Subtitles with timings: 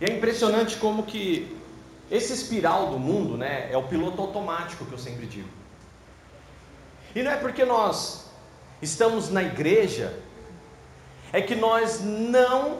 [0.00, 1.56] E é impressionante como que
[2.10, 5.48] esse espiral do mundo, né, é o piloto automático que eu sempre digo.
[7.14, 8.30] E não é porque nós
[8.80, 10.18] estamos na igreja,
[11.32, 12.78] é que nós não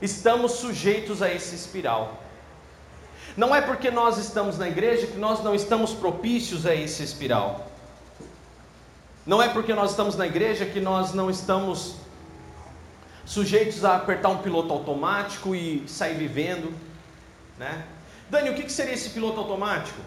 [0.00, 2.18] estamos sujeitos a esse espiral.
[3.36, 7.66] Não é porque nós estamos na igreja que nós não estamos propícios a esse espiral.
[9.26, 11.96] Não é porque nós estamos na igreja que nós não estamos
[13.30, 16.74] sujeitos a apertar um piloto automático e sair vivendo,
[17.56, 17.84] né?
[18.28, 20.00] Dani, o que seria esse piloto automático?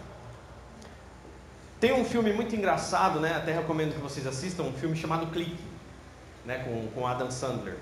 [1.80, 3.34] Tem um filme muito engraçado, né?
[3.34, 5.64] Até recomendo que vocês assistam, um filme chamado Clique,
[6.44, 6.58] né?
[6.64, 7.78] Com, com Adam Sandler.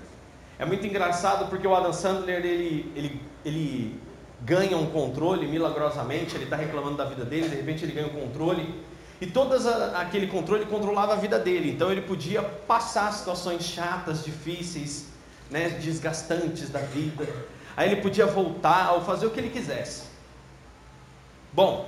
[0.57, 3.99] É muito engraçado porque o Adam Sandler ele, ele, ele
[4.45, 8.21] ganha um controle milagrosamente, ele está reclamando da vida dele, de repente ele ganha um
[8.21, 8.81] controle
[9.19, 9.55] e todo
[9.95, 15.11] aquele controle controlava a vida dele, então ele podia passar situações chatas, difíceis,
[15.53, 17.27] né, desgastantes da vida.
[17.77, 20.05] Aí ele podia voltar ou fazer o que ele quisesse.
[21.53, 21.87] Bom,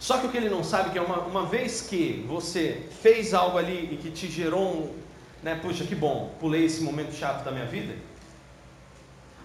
[0.00, 2.88] só que o que ele não sabe é que é uma, uma vez que você
[3.00, 4.94] fez algo ali e que te gerou um,
[5.40, 7.94] né, puxa, que bom, pulei esse momento chato da minha vida.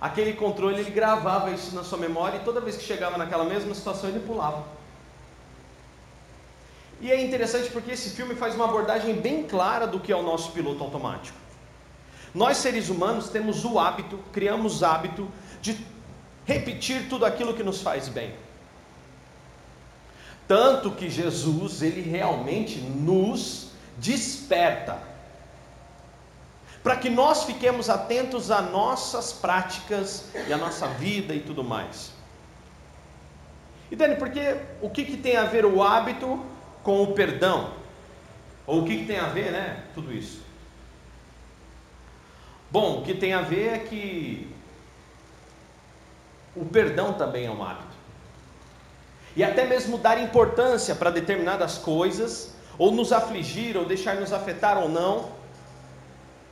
[0.01, 3.75] Aquele controle ele gravava isso na sua memória e toda vez que chegava naquela mesma
[3.75, 4.65] situação ele pulava.
[6.99, 10.23] E é interessante porque esse filme faz uma abordagem bem clara do que é o
[10.23, 11.44] nosso piloto automático.
[12.35, 15.77] Nós seres humanos temos o hábito, criamos hábito de
[16.45, 18.35] repetir tudo aquilo que nos faz bem.
[20.45, 24.99] Tanto que Jesus, ele realmente nos desperta
[26.83, 32.11] para que nós fiquemos atentos às nossas práticas e à nossa vida e tudo mais.
[33.89, 36.45] E Dani, porque o que, que tem a ver o hábito
[36.83, 37.71] com o perdão?
[38.67, 39.85] Ou o que, que tem a ver, né?
[39.95, 40.44] Tudo isso.
[42.71, 44.47] Bom, o que tem a ver é que
[46.55, 47.95] o perdão também é um hábito.
[49.35, 54.77] E até mesmo dar importância para determinadas coisas, ou nos afligir, ou deixar nos afetar
[54.77, 55.29] ou não,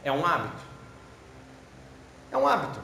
[0.03, 0.61] é um hábito.
[2.31, 2.79] É um hábito.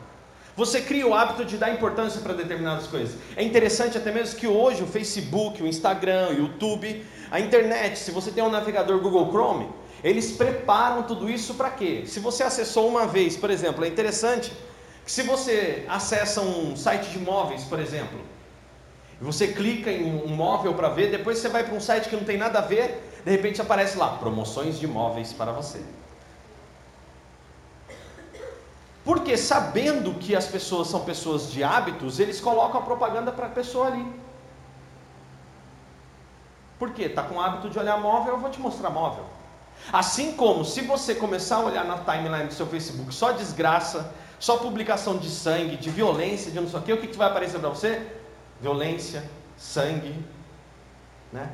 [0.56, 3.18] Você cria o hábito de dar importância para determinadas coisas.
[3.36, 8.12] É interessante até mesmo que hoje o Facebook, o Instagram, o YouTube, a internet, se
[8.12, 9.70] você tem um navegador Google Chrome,
[10.04, 12.04] eles preparam tudo isso para quê?
[12.06, 14.54] Se você acessou uma vez, por exemplo, é interessante
[15.04, 18.20] que se você acessa um site de imóveis, por exemplo,
[19.20, 22.16] e você clica em um móvel para ver, depois você vai para um site que
[22.16, 25.82] não tem nada a ver, de repente aparece lá promoções de imóveis para você.
[29.04, 33.50] Porque sabendo que as pessoas são pessoas de hábitos, eles colocam a propaganda para a
[33.50, 34.06] pessoa ali.
[36.78, 37.04] Por quê?
[37.04, 39.26] Está com o hábito de olhar móvel, eu vou te mostrar móvel.
[39.92, 44.58] Assim como se você começar a olhar na timeline do seu Facebook só desgraça, só
[44.58, 47.60] publicação de sangue, de violência, de não sei o que, o que, que vai aparecer
[47.60, 48.06] para você?
[48.62, 49.24] Violência,
[49.58, 50.16] sangue,
[51.32, 51.50] né?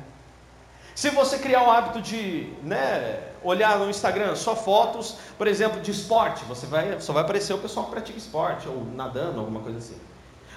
[0.94, 5.90] Se você criar o hábito de né, olhar no Instagram só fotos, por exemplo, de
[5.90, 9.76] esporte, você vai, só vai aparecer o pessoal que pratica esporte, ou nadando, alguma coisa
[9.78, 10.00] assim.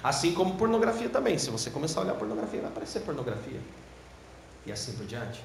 [0.02, 1.36] Assim como pornografia também.
[1.36, 3.60] Se você começar a olhar pornografia, vai aparecer pornografia.
[4.64, 5.44] E assim por diante.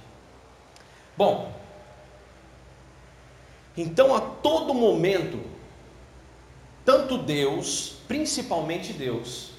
[1.17, 1.53] Bom,
[3.77, 5.39] então a todo momento,
[6.83, 9.51] tanto Deus, principalmente Deus,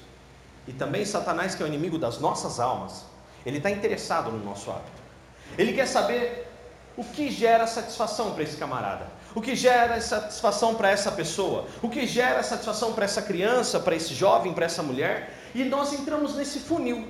[0.67, 3.05] e também Satanás, que é o inimigo das nossas almas,
[3.45, 5.01] ele está interessado no nosso hábito.
[5.57, 6.51] Ele quer saber
[6.97, 11.89] o que gera satisfação para esse camarada, o que gera satisfação para essa pessoa, o
[11.89, 16.35] que gera satisfação para essa criança, para esse jovem, para essa mulher, e nós entramos
[16.35, 17.07] nesse funil.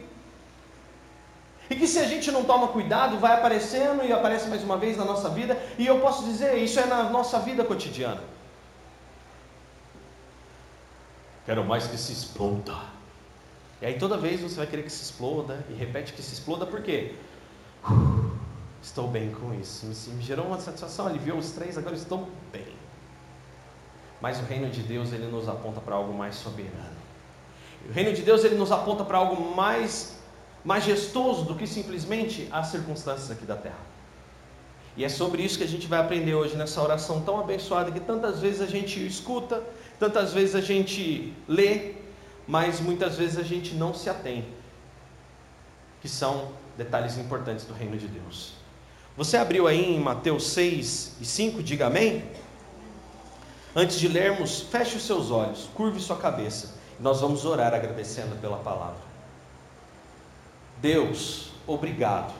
[1.70, 4.98] E que se a gente não toma cuidado, vai aparecendo e aparece mais uma vez
[4.98, 8.22] na nossa vida, e eu posso dizer, isso é na nossa vida cotidiana.
[11.46, 12.76] Quero mais que se exploda.
[13.82, 16.66] E aí toda vez você vai querer que se exploda, e repete que se exploda,
[16.66, 17.16] por quê?
[18.82, 19.86] Estou bem com isso.
[20.12, 22.76] Me gerou uma satisfação, aliviou os três, agora estou bem.
[24.22, 26.98] Mas o reino de Deus, ele nos aponta para algo mais soberano.
[27.88, 30.17] O reino de Deus, ele nos aponta para algo mais
[30.68, 33.80] majestoso do que simplesmente as circunstâncias aqui da terra.
[34.98, 38.02] E é sobre isso que a gente vai aprender hoje nessa oração tão abençoada que
[38.02, 39.64] tantas vezes a gente escuta,
[39.98, 41.94] tantas vezes a gente lê,
[42.46, 44.46] mas muitas vezes a gente não se atém.
[46.02, 48.52] Que são detalhes importantes do reino de Deus.
[49.16, 52.26] Você abriu aí em Mateus 6 e 5, diga amém?
[53.74, 56.76] Antes de lermos, feche os seus olhos, curve sua cabeça.
[57.00, 59.07] Nós vamos orar agradecendo pela palavra.
[60.82, 62.34] Deus, obrigado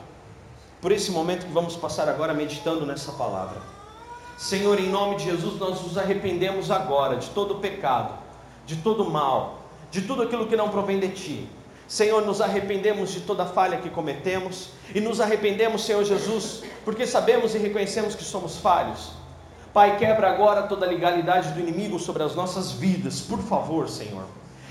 [0.80, 3.60] por esse momento que vamos passar agora meditando nessa palavra.
[4.36, 8.14] Senhor, em nome de Jesus, nós nos arrependemos agora de todo pecado,
[8.64, 11.48] de todo mal, de tudo aquilo que não provém de ti.
[11.88, 17.54] Senhor, nos arrependemos de toda falha que cometemos e nos arrependemos, Senhor Jesus, porque sabemos
[17.54, 19.10] e reconhecemos que somos falhos.
[19.72, 24.24] Pai, quebra agora toda a legalidade do inimigo sobre as nossas vidas, por favor, Senhor.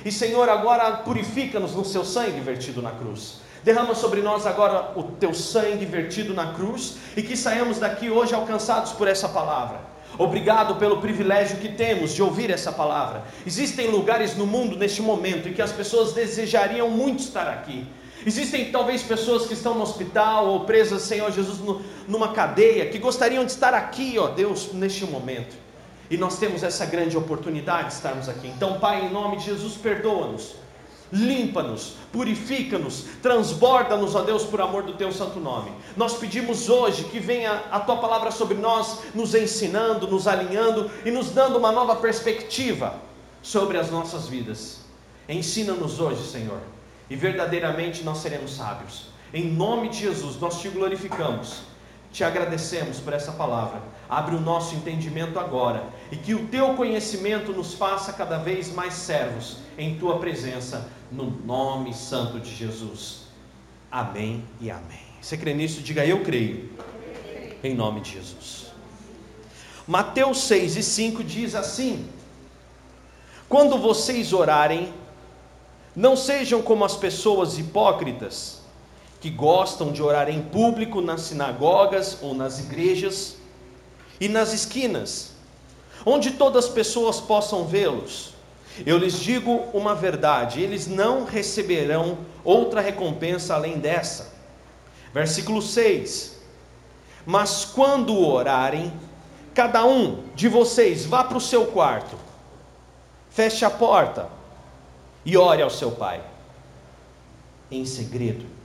[0.05, 3.41] E Senhor, agora purifica-nos no seu sangue vertido na cruz.
[3.67, 8.33] Derrama sobre nós agora o teu sangue vertido na cruz e que saiamos daqui hoje
[8.33, 9.81] alcançados por essa palavra.
[10.17, 13.25] Obrigado pelo privilégio que temos de ouvir essa palavra.
[13.45, 17.85] Existem lugares no mundo neste momento em que as pessoas desejariam muito estar aqui.
[18.25, 21.59] Existem talvez pessoas que estão no hospital ou presas, Senhor Jesus,
[22.07, 25.57] numa cadeia, que gostariam de estar aqui, ó Deus, neste momento.
[26.09, 28.47] E nós temos essa grande oportunidade de estarmos aqui.
[28.47, 30.55] Então, Pai, em nome de Jesus, perdoa-nos
[31.11, 35.71] limpa-nos, purifica-nos, transborda-nos, ó Deus, por amor do teu santo nome.
[35.95, 41.11] Nós pedimos hoje que venha a tua palavra sobre nós, nos ensinando, nos alinhando e
[41.11, 42.95] nos dando uma nova perspectiva
[43.41, 44.79] sobre as nossas vidas.
[45.29, 46.59] Ensina-nos hoje, Senhor,
[47.09, 49.07] e verdadeiramente nós seremos sábios.
[49.33, 51.61] Em nome de Jesus, nós te glorificamos.
[52.11, 53.81] Te agradecemos por essa palavra.
[54.09, 58.93] Abre o nosso entendimento agora e que o teu conhecimento nos faça cada vez mais
[58.93, 63.27] servos em tua presença, no nome santo de Jesus.
[63.91, 65.07] Amém e amém.
[65.21, 65.81] Você crê nisso?
[65.81, 66.69] Diga eu creio.
[67.63, 68.67] Em nome de Jesus.
[69.87, 72.07] Mateus 6 e 5 diz assim:
[73.49, 74.93] Quando vocês orarem,
[75.95, 78.56] não sejam como as pessoas hipócritas
[79.19, 83.35] que gostam de orar em público nas sinagogas ou nas igrejas
[84.19, 85.31] e nas esquinas,
[86.05, 88.33] onde todas as pessoas possam vê-los.
[88.85, 94.33] Eu lhes digo uma verdade: eles não receberão outra recompensa além dessa.
[95.13, 96.37] Versículo 6:
[97.25, 98.93] Mas quando orarem,
[99.53, 102.15] cada um de vocês vá para o seu quarto,
[103.31, 104.29] feche a porta
[105.25, 106.21] e ore ao seu pai,
[107.71, 108.56] em segredo.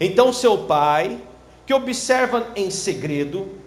[0.00, 1.20] Então seu pai,
[1.66, 3.58] que observa em segredo,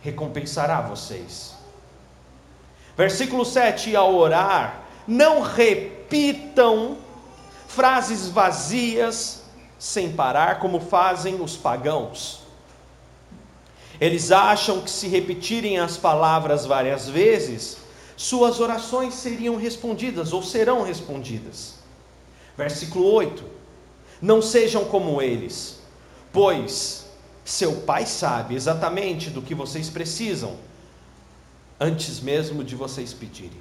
[0.00, 1.54] recompensará vocês.
[2.96, 6.98] Versículo 7: ao orar, não repitam
[7.66, 9.42] frases vazias
[9.78, 12.40] sem parar, como fazem os pagãos.
[14.00, 17.78] Eles acham que se repetirem as palavras várias vezes,
[18.16, 21.76] suas orações seriam respondidas ou serão respondidas.
[22.56, 23.59] Versículo 8:
[24.20, 25.80] não sejam como eles,
[26.32, 27.06] pois
[27.44, 30.56] seu Pai sabe exatamente do que vocês precisam,
[31.78, 33.60] antes mesmo de vocês pedirem.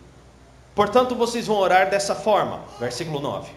[0.75, 3.51] Portanto, vocês vão orar dessa forma, versículo 9: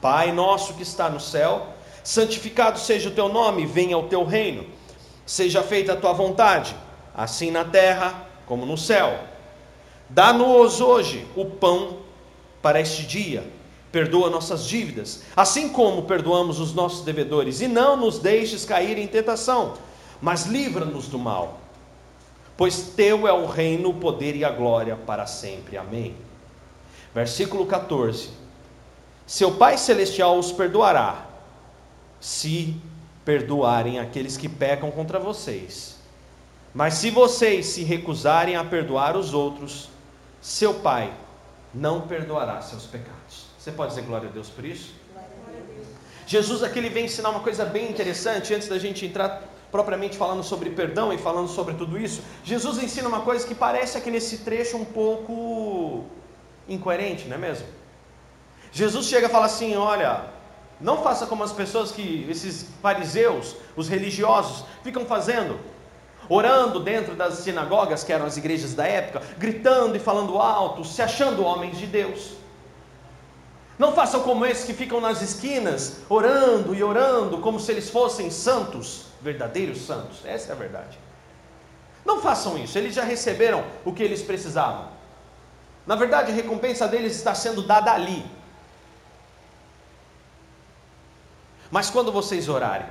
[0.00, 4.66] Pai nosso que está no céu, santificado seja o teu nome, venha o teu reino,
[5.26, 6.74] seja feita a tua vontade,
[7.14, 9.18] assim na terra como no céu.
[10.08, 11.98] Dá-nos hoje o pão
[12.62, 13.59] para este dia
[13.92, 19.06] Perdoa nossas dívidas, assim como perdoamos os nossos devedores, e não nos deixes cair em
[19.06, 19.74] tentação,
[20.20, 21.60] mas livra-nos do mal.
[22.56, 25.76] Pois teu é o reino, o poder e a glória para sempre.
[25.76, 26.14] Amém.
[27.14, 28.28] Versículo 14:
[29.26, 31.26] Seu Pai Celestial os perdoará,
[32.20, 32.76] se
[33.24, 35.98] perdoarem aqueles que pecam contra vocês.
[36.72, 39.88] Mas se vocês se recusarem a perdoar os outros,
[40.40, 41.12] seu Pai
[41.74, 43.46] não perdoará seus pecados.
[43.58, 44.94] Você pode dizer glória a Deus por isso?
[46.26, 50.42] Jesus aqui ele vem ensinar uma coisa bem interessante antes da gente entrar propriamente falando
[50.42, 52.22] sobre perdão e falando sobre tudo isso.
[52.44, 56.04] Jesus ensina uma coisa que parece aqui nesse trecho um pouco
[56.68, 57.66] incoerente, não é mesmo?
[58.72, 60.24] Jesus chega e fala assim: olha,
[60.80, 65.58] não faça como as pessoas que esses fariseus, os religiosos, ficam fazendo,
[66.30, 71.02] orando dentro das sinagogas, que eram as igrejas da época, gritando e falando alto, se
[71.02, 72.34] achando homens de Deus.
[73.76, 78.30] Não façam como esses que ficam nas esquinas, orando e orando, como se eles fossem
[78.30, 80.24] santos, verdadeiros santos.
[80.24, 80.98] Essa é a verdade.
[82.04, 84.88] Não façam isso, eles já receberam o que eles precisavam.
[85.84, 88.24] Na verdade, a recompensa deles está sendo dada ali.
[91.70, 92.86] Mas quando vocês orarem,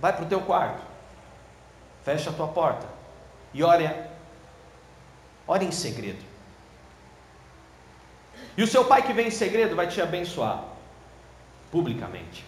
[0.00, 0.82] vai para o teu quarto,
[2.06, 2.86] fecha a tua porta
[3.52, 3.84] e ore,
[5.44, 6.24] ore em segredo.
[8.56, 10.62] E o seu pai que vem em segredo vai te abençoar
[11.68, 12.44] publicamente.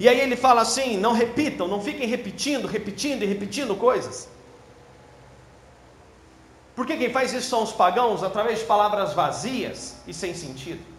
[0.00, 4.30] E aí ele fala assim: não repitam, não fiquem repetindo, repetindo e repetindo coisas.
[6.74, 10.95] Porque quem faz isso são os pagãos através de palavras vazias e sem sentido.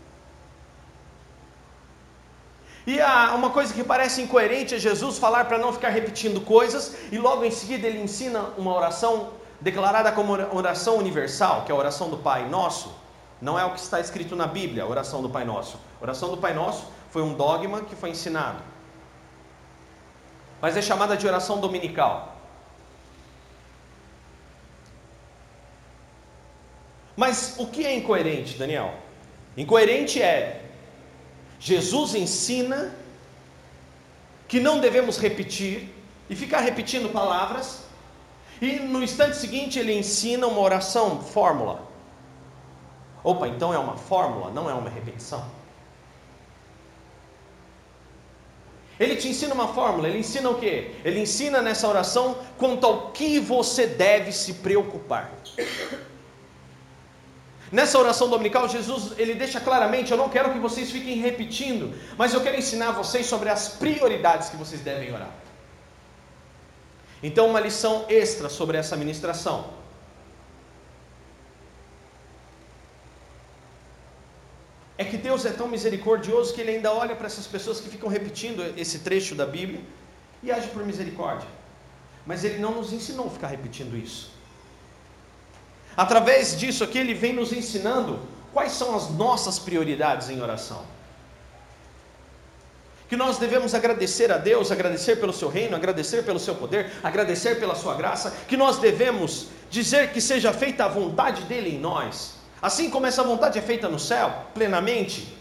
[2.87, 6.95] E há uma coisa que parece incoerente é Jesus falar para não ficar repetindo coisas
[7.11, 11.77] e logo em seguida ele ensina uma oração declarada como oração universal, que é a
[11.77, 12.95] oração do Pai Nosso,
[13.41, 15.77] não é o que está escrito na Bíblia, a oração do Pai Nosso.
[15.99, 18.63] A oração do Pai Nosso foi um dogma que foi ensinado.
[20.61, 22.37] Mas é chamada de oração dominical.
[27.17, 28.93] Mas o que é incoerente, Daniel?
[29.57, 30.66] Incoerente é
[31.59, 32.95] Jesus ensina
[34.47, 35.89] que não devemos repetir
[36.29, 37.83] e ficar repetindo palavras,
[38.61, 41.87] e no instante seguinte ele ensina uma oração, fórmula.
[43.23, 45.45] Opa, então é uma fórmula, não é uma repetição.
[48.99, 50.95] Ele te ensina uma fórmula, ele ensina o quê?
[51.05, 55.31] Ele ensina nessa oração quanto ao que você deve se preocupar.
[57.71, 62.33] Nessa oração dominical, Jesus ele deixa claramente: eu não quero que vocês fiquem repetindo, mas
[62.33, 65.31] eu quero ensinar vocês sobre as prioridades que vocês devem orar.
[67.21, 69.75] Então, uma lição extra sobre essa ministração.
[74.97, 78.09] É que Deus é tão misericordioso que Ele ainda olha para essas pessoas que ficam
[78.09, 79.81] repetindo esse trecho da Bíblia
[80.41, 81.47] e age por misericórdia.
[82.25, 84.36] Mas Ele não nos ensinou a ficar repetindo isso.
[85.97, 88.19] Através disso aqui, ele vem nos ensinando
[88.53, 90.83] quais são as nossas prioridades em oração.
[93.09, 97.59] Que nós devemos agradecer a Deus, agradecer pelo seu reino, agradecer pelo seu poder, agradecer
[97.59, 102.35] pela sua graça, que nós devemos dizer que seja feita a vontade dele em nós,
[102.61, 105.35] assim como essa vontade é feita no céu, plenamente,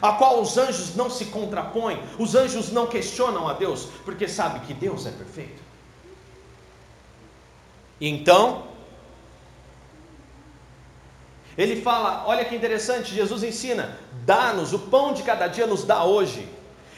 [0.00, 4.60] a qual os anjos não se contrapõem, os anjos não questionam a Deus, porque sabe
[4.60, 5.62] que Deus é perfeito.
[8.00, 8.73] Então,
[11.56, 16.04] ele fala: olha que interessante, Jesus ensina: dá-nos, o pão de cada dia nos dá
[16.04, 16.48] hoje.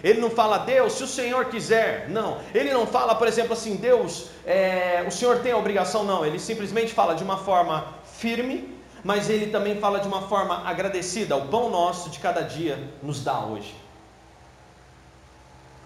[0.03, 2.39] Ele não fala, Deus, se o Senhor quiser, não.
[2.55, 6.25] Ele não fala, por exemplo, assim, Deus, é, o Senhor tem a obrigação, não.
[6.25, 11.37] Ele simplesmente fala de uma forma firme, mas ele também fala de uma forma agradecida:
[11.37, 13.75] o pão nosso de cada dia nos dá hoje.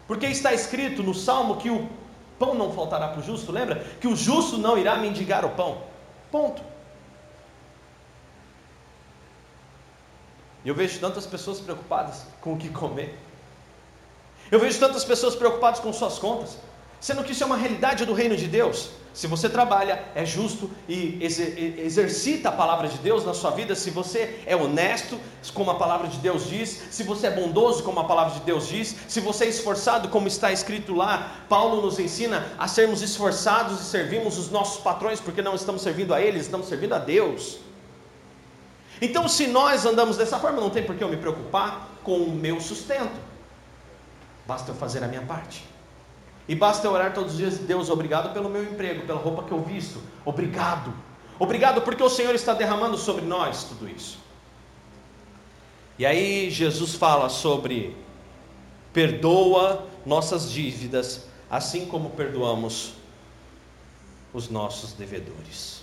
[0.06, 1.88] Porque está escrito no salmo que o
[2.38, 3.84] pão não faltará para o justo, lembra?
[4.00, 5.82] Que o justo não irá mendigar o pão.
[6.32, 6.69] Ponto.
[10.64, 13.18] E eu vejo tantas pessoas preocupadas com o que comer.
[14.50, 16.58] Eu vejo tantas pessoas preocupadas com suas contas,
[17.00, 18.90] sendo que isso é uma realidade do reino de Deus.
[19.12, 23.90] Se você trabalha, é justo e exercita a palavra de Deus na sua vida, se
[23.90, 25.18] você é honesto,
[25.52, 28.68] como a palavra de Deus diz, se você é bondoso, como a palavra de Deus
[28.68, 33.80] diz, se você é esforçado, como está escrito lá, Paulo nos ensina a sermos esforçados
[33.80, 37.58] e servirmos os nossos patrões, porque não estamos servindo a eles, estamos servindo a Deus.
[39.00, 42.30] Então, se nós andamos dessa forma, não tem por que eu me preocupar com o
[42.30, 43.18] meu sustento.
[44.46, 45.64] Basta eu fazer a minha parte.
[46.48, 49.52] E basta eu orar todos os dias, Deus, obrigado pelo meu emprego, pela roupa que
[49.52, 50.02] eu visto.
[50.24, 50.92] Obrigado.
[51.38, 54.18] Obrigado porque o Senhor está derramando sobre nós tudo isso.
[55.98, 57.96] E aí Jesus fala sobre
[58.92, 62.94] perdoa nossas dívidas, assim como perdoamos
[64.32, 65.79] os nossos devedores.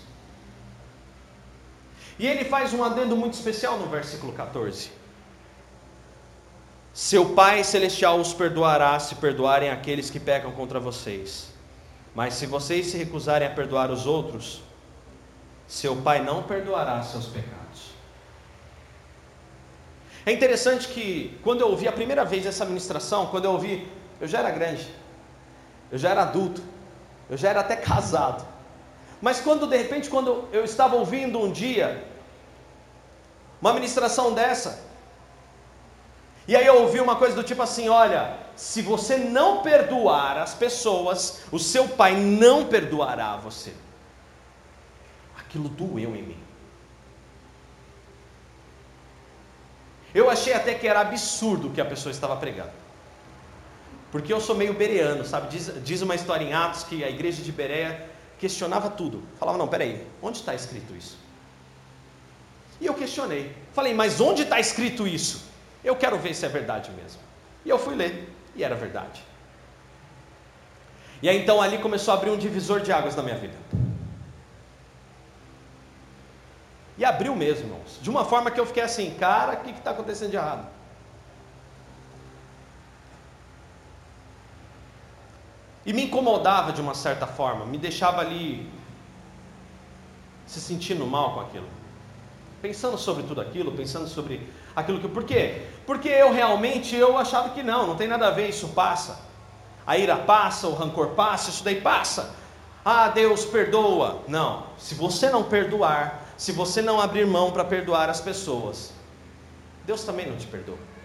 [2.20, 4.92] E ele faz um adendo muito especial no versículo 14.
[6.94, 11.50] Seu Pai Celestial os perdoará se perdoarem aqueles que pecam contra vocês.
[12.16, 14.64] Mas se vocês se recusarem a perdoar os outros,
[15.68, 17.92] seu Pai não perdoará seus pecados.
[20.26, 23.88] É interessante que, quando eu ouvi a primeira vez essa ministração, quando eu ouvi,
[24.20, 24.88] eu já era grande,
[25.92, 26.64] eu já era adulto,
[27.30, 28.44] eu já era até casado.
[29.22, 32.06] Mas quando de repente, quando eu estava ouvindo um dia
[33.60, 34.86] uma ministração dessa,
[36.48, 40.54] e aí eu ouvi uma coisa do tipo assim: olha, se você não perdoar as
[40.54, 43.74] pessoas, o seu pai não perdoará você.
[45.38, 46.48] Aquilo doeu em mim.
[50.14, 52.72] Eu achei até que era absurdo o que a pessoa estava pregando.
[54.12, 55.50] Porque eu sou meio bereano, sabe?
[55.50, 58.10] Diz, diz uma história em Atos que a igreja de Berea
[58.40, 59.24] questionava tudo.
[59.40, 61.18] Falava, não, peraí, onde está escrito isso?
[62.80, 63.56] E eu questionei.
[63.74, 65.46] Falei, mas onde está escrito isso?
[65.84, 67.22] Eu quero ver se é verdade mesmo.
[67.66, 69.24] E eu fui ler, e era verdade.
[71.22, 73.56] E aí então ali começou a abrir um divisor de águas na minha vida.
[76.98, 78.00] E abriu mesmo, irmãos.
[78.02, 80.68] De uma forma que eu fiquei assim, cara, o que está acontecendo de errado?
[85.88, 88.70] E me incomodava de uma certa forma, me deixava ali
[90.46, 91.68] se sentindo mal com aquilo.
[92.62, 95.08] Pensando sobre tudo aquilo, pensando sobre aquilo que.
[95.08, 95.62] Por quê?
[95.86, 99.18] Porque eu realmente eu achava que não, não tem nada a ver, isso passa.
[99.86, 102.36] A ira passa, o rancor passa, isso daí passa.
[102.84, 104.24] Ah, Deus perdoa.
[104.28, 108.92] Não, se você não perdoar, se você não abrir mão para perdoar as pessoas,
[109.86, 110.97] Deus também não te perdoa.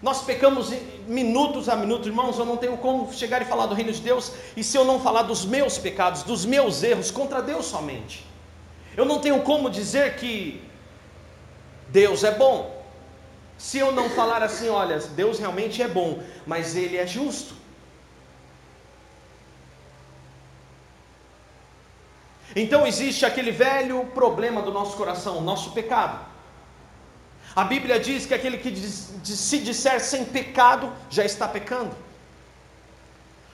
[0.00, 0.72] Nós pecamos
[1.06, 2.38] minutos a minutos, irmãos.
[2.38, 5.00] Eu não tenho como chegar e falar do reino de Deus e se eu não
[5.00, 8.24] falar dos meus pecados, dos meus erros contra Deus somente.
[8.96, 10.62] Eu não tenho como dizer que
[11.88, 12.76] Deus é bom.
[13.56, 17.54] Se eu não falar assim, olha, Deus realmente é bom, mas Ele é justo.
[22.54, 26.27] Então existe aquele velho problema do nosso coração, nosso pecado.
[27.58, 31.90] A Bíblia diz que aquele que se disser sem pecado já está pecando.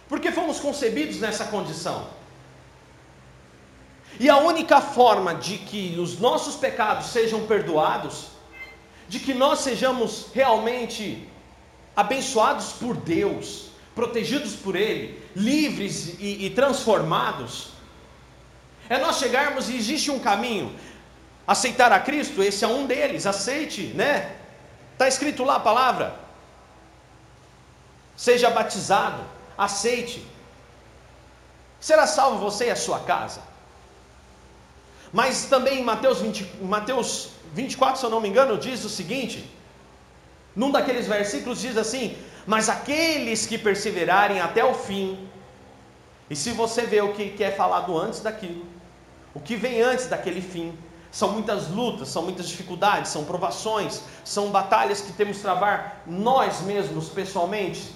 [0.07, 2.07] Porque fomos concebidos nessa condição.
[4.21, 8.27] E a única forma de que os nossos pecados sejam perdoados,
[9.09, 11.27] de que nós sejamos realmente
[11.97, 17.69] abençoados por Deus, protegidos por Ele, livres e, e transformados,
[18.87, 20.79] é nós chegarmos e existe um caminho.
[21.47, 24.35] Aceitar a Cristo, esse é um deles, aceite, né?
[24.93, 26.15] Está escrito lá a palavra.
[28.17, 29.23] Seja batizado,
[29.59, 30.27] aceite.
[31.81, 33.43] Será salvo você e a sua casa.
[35.13, 39.49] Mas também em Mateus, 20, Mateus 24, se eu não me engano, diz o seguinte:
[40.57, 45.29] num daqueles versículos diz assim: Mas aqueles que perseverarem até o fim,
[46.31, 48.67] e se você vê o que é falado antes daquilo,
[49.35, 50.77] o que vem antes daquele fim,
[51.15, 56.61] são muitas lutas, são muitas dificuldades, são provações, são batalhas que temos que travar nós
[56.63, 57.95] mesmos pessoalmente.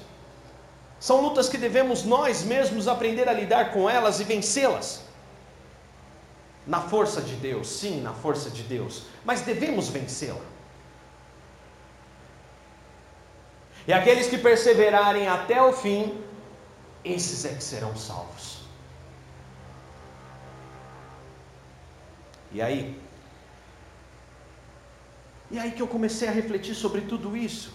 [1.00, 5.02] São lutas que devemos nós mesmos aprender a lidar com elas e vencê-las.
[6.64, 10.46] Na força de Deus, sim, na força de Deus, mas devemos vencê-la.
[13.84, 16.22] E aqueles que perseverarem até o fim,
[17.04, 18.58] esses é que serão salvos.
[22.52, 23.07] E aí,
[25.50, 27.72] e aí que eu comecei a refletir sobre tudo isso.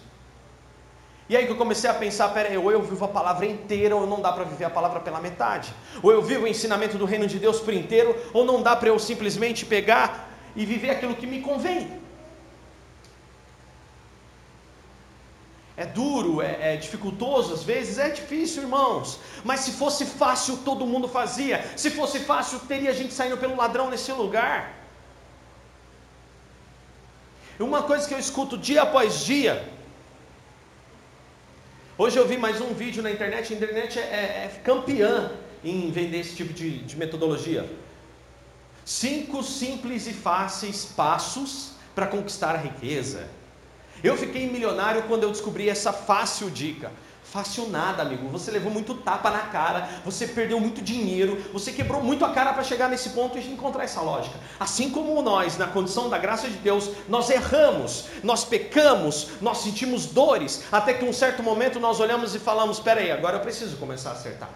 [1.29, 4.05] E aí que eu comecei a pensar, peraí, ou eu vivo a palavra inteira, ou
[4.05, 5.73] não dá para viver a palavra pela metade.
[6.01, 8.89] Ou eu vivo o ensinamento do reino de Deus por inteiro, ou não dá para
[8.89, 12.03] eu simplesmente pegar e viver aquilo que me convém.
[15.75, 19.19] É duro, é, é, dificultoso às vezes, é difícil, irmãos.
[19.43, 21.65] Mas se fosse fácil, todo mundo fazia.
[21.75, 24.82] Se fosse fácil, teria gente saindo pelo ladrão nesse lugar.
[27.59, 29.63] Uma coisa que eu escuto dia após dia.
[31.95, 33.53] Hoje eu vi mais um vídeo na internet.
[33.53, 34.05] A internet é, é,
[34.45, 35.31] é campeã
[35.63, 37.69] em vender esse tipo de, de metodologia.
[38.83, 43.29] Cinco simples e fáceis passos para conquistar a riqueza.
[44.03, 46.91] Eu fiquei milionário quando eu descobri essa fácil dica.
[47.33, 48.27] Fácil nada, amigo.
[48.27, 52.53] Você levou muito tapa na cara, você perdeu muito dinheiro, você quebrou muito a cara
[52.53, 54.37] para chegar nesse ponto e encontrar essa lógica.
[54.59, 60.05] Assim como nós, na condição da graça de Deus, nós erramos, nós pecamos, nós sentimos
[60.05, 63.77] dores, até que um certo momento nós olhamos e falamos: espera aí, agora eu preciso
[63.77, 64.49] começar a acertar.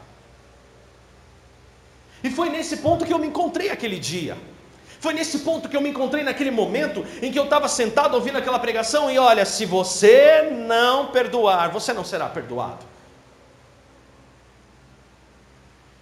[2.23, 4.37] E foi nesse ponto que eu me encontrei aquele dia.
[4.99, 8.37] Foi nesse ponto que eu me encontrei naquele momento em que eu estava sentado ouvindo
[8.37, 12.85] aquela pregação e olha, se você não perdoar, você não será perdoado.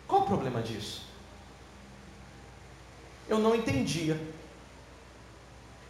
[0.08, 1.04] Qual o problema disso?
[3.28, 4.20] Eu não entendia.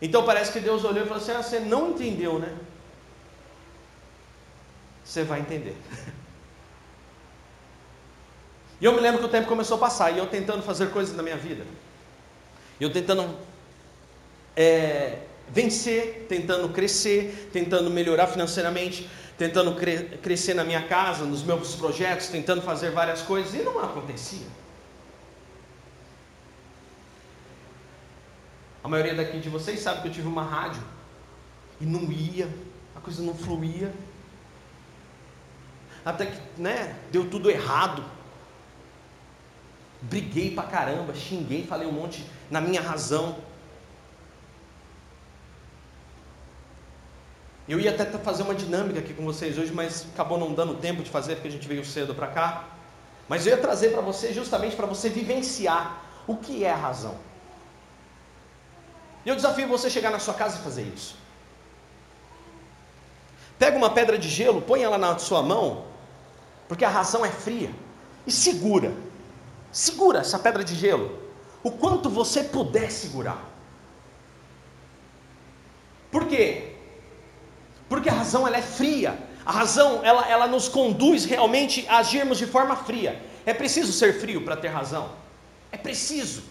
[0.02, 2.56] Então parece que Deus olhou e falou assim: ah, você não entendeu, né?
[5.04, 5.76] Você vai entender.
[8.82, 11.16] E eu me lembro que o tempo começou a passar e eu tentando fazer coisas
[11.16, 11.66] na minha vida.
[12.80, 13.38] Eu tentando
[14.56, 21.76] é, vencer, tentando crescer, tentando melhorar financeiramente, tentando cre crescer na minha casa, nos meus
[21.76, 24.48] projetos, tentando fazer várias coisas e não acontecia.
[28.84, 30.84] A maioria daqui de vocês sabe que eu tive uma rádio
[31.82, 32.48] e não ia,
[32.96, 33.92] a coisa não fluía.
[36.04, 38.04] Até que, né, deu tudo errado
[40.10, 43.38] briguei pra caramba, xinguei, falei um monte na minha razão.
[47.68, 51.02] Eu ia até fazer uma dinâmica aqui com vocês hoje, mas acabou não dando tempo
[51.02, 52.66] de fazer porque a gente veio cedo para cá.
[53.28, 57.16] Mas eu ia trazer para você justamente para você vivenciar o que é a razão.
[59.26, 61.16] E eu desafio você a chegar na sua casa e fazer isso.
[63.58, 65.86] Pega uma pedra de gelo, põe ela na sua mão,
[66.68, 67.72] porque a razão é fria,
[68.28, 68.94] e segura.
[69.76, 71.20] Segura essa pedra de gelo,
[71.62, 73.44] o quanto você puder segurar.
[76.10, 76.76] Por quê?
[77.90, 79.20] Porque a razão ela é fria.
[79.46, 83.22] A razão ela, ela nos conduz realmente a agirmos de forma fria.
[83.46, 85.10] É preciso ser frio para ter razão?
[85.74, 86.44] É preciso.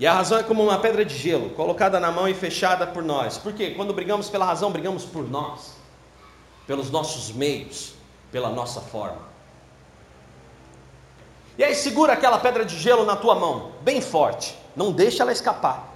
[0.00, 3.04] E a razão é como uma pedra de gelo, colocada na mão e fechada por
[3.04, 3.38] nós.
[3.38, 5.76] Porque quando brigamos pela razão, brigamos por nós,
[6.66, 7.94] pelos nossos meios,
[8.32, 9.27] pela nossa forma.
[11.58, 14.56] E aí segura aquela pedra de gelo na tua mão, bem forte.
[14.76, 15.92] Não deixa ela escapar.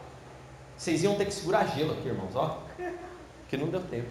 [0.76, 2.58] Vocês iam ter que segurar gelo aqui, irmãos, ó.
[3.48, 4.08] Que não deu tempo.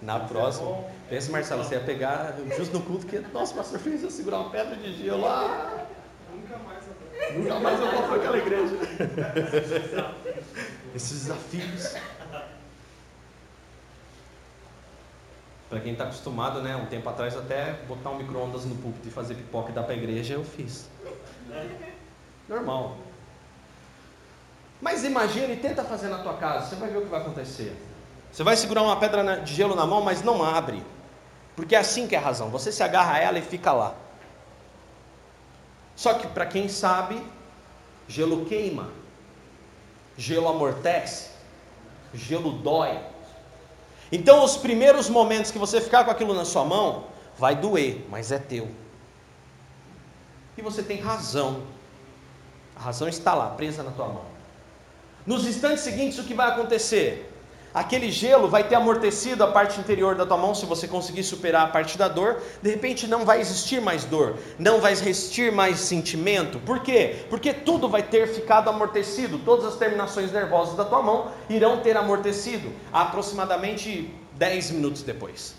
[0.00, 4.10] Na próxima, pensa Marcelo, você ia pegar justo no culto que, nossa, pastor fez eu
[4.10, 5.86] segurar uma pedra de gelo lá.
[6.34, 8.76] Nunca mais eu Nunca mais eu vou para aquela igreja.
[10.94, 11.94] Esses desafios.
[15.72, 16.76] Para quem está acostumado, né?
[16.76, 19.94] Um tempo atrás até botar um micro-ondas no púlpito e fazer pipoca e dar para
[19.94, 20.86] a igreja, eu fiz.
[22.46, 22.98] Normal.
[24.82, 27.74] Mas imagina e tenta fazer na tua casa, você vai ver o que vai acontecer.
[28.30, 30.84] Você vai segurar uma pedra de gelo na mão, mas não abre.
[31.56, 32.50] Porque é assim que é a razão.
[32.50, 33.94] Você se agarra a ela e fica lá.
[35.96, 37.18] Só que para quem sabe,
[38.06, 38.90] gelo queima,
[40.18, 41.30] gelo amortece,
[42.12, 43.11] gelo dói.
[44.12, 47.06] Então, os primeiros momentos que você ficar com aquilo na sua mão,
[47.38, 48.68] vai doer, mas é teu.
[50.56, 51.62] E você tem razão.
[52.76, 54.24] A razão está lá, presa na tua mão.
[55.26, 57.31] Nos instantes seguintes, o que vai acontecer?
[57.74, 61.62] Aquele gelo vai ter amortecido a parte interior da tua mão, se você conseguir superar
[61.62, 62.42] a parte da dor.
[62.60, 66.58] De repente não vai existir mais dor, não vai existir mais sentimento.
[66.60, 67.24] Por quê?
[67.30, 69.38] Porque tudo vai ter ficado amortecido.
[69.38, 75.54] Todas as terminações nervosas da tua mão irão ter amortecido aproximadamente 10 minutos depois.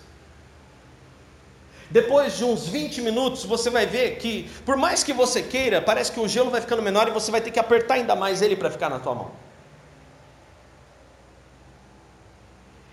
[1.89, 6.11] Depois de uns 20 minutos, você vai ver que, por mais que você queira, parece
[6.11, 8.55] que o gelo vai ficando menor e você vai ter que apertar ainda mais ele
[8.55, 9.31] para ficar na tua mão.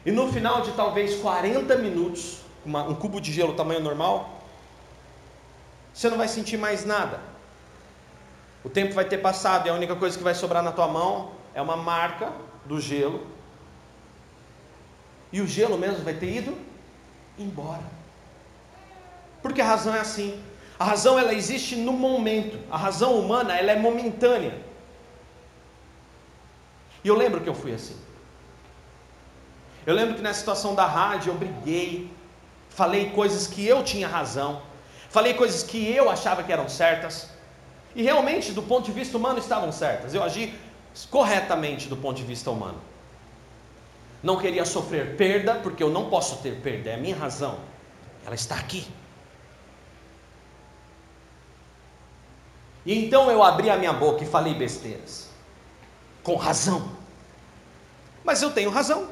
[0.05, 4.41] E no final de talvez 40 minutos, uma, um cubo de gelo tamanho normal,
[5.93, 7.21] você não vai sentir mais nada.
[8.65, 11.33] O tempo vai ter passado e a única coisa que vai sobrar na tua mão
[11.55, 12.33] é uma marca
[12.65, 13.27] do gelo.
[15.33, 16.57] E o gelo mesmo vai ter ido
[17.39, 17.85] embora.
[19.43, 20.43] Porque a razão é assim.
[20.79, 22.59] A razão ela existe no momento.
[22.71, 24.59] A razão humana ela é momentânea.
[27.03, 27.97] E eu lembro que eu fui assim.
[29.87, 32.11] Eu lembro que na situação da rádio eu briguei,
[32.69, 34.63] falei coisas que eu tinha razão,
[35.09, 37.31] falei coisas que eu achava que eram certas,
[37.95, 40.15] e realmente, do ponto de vista humano, estavam certas.
[40.15, 40.55] Eu agi
[41.11, 42.81] corretamente do ponto de vista humano.
[44.23, 47.59] Não queria sofrer perda, porque eu não posso ter perda, é a minha razão,
[48.25, 48.87] ela está aqui.
[52.85, 55.31] E então eu abri a minha boca e falei besteiras,
[56.23, 56.91] com razão.
[58.25, 59.09] Mas eu tenho razão.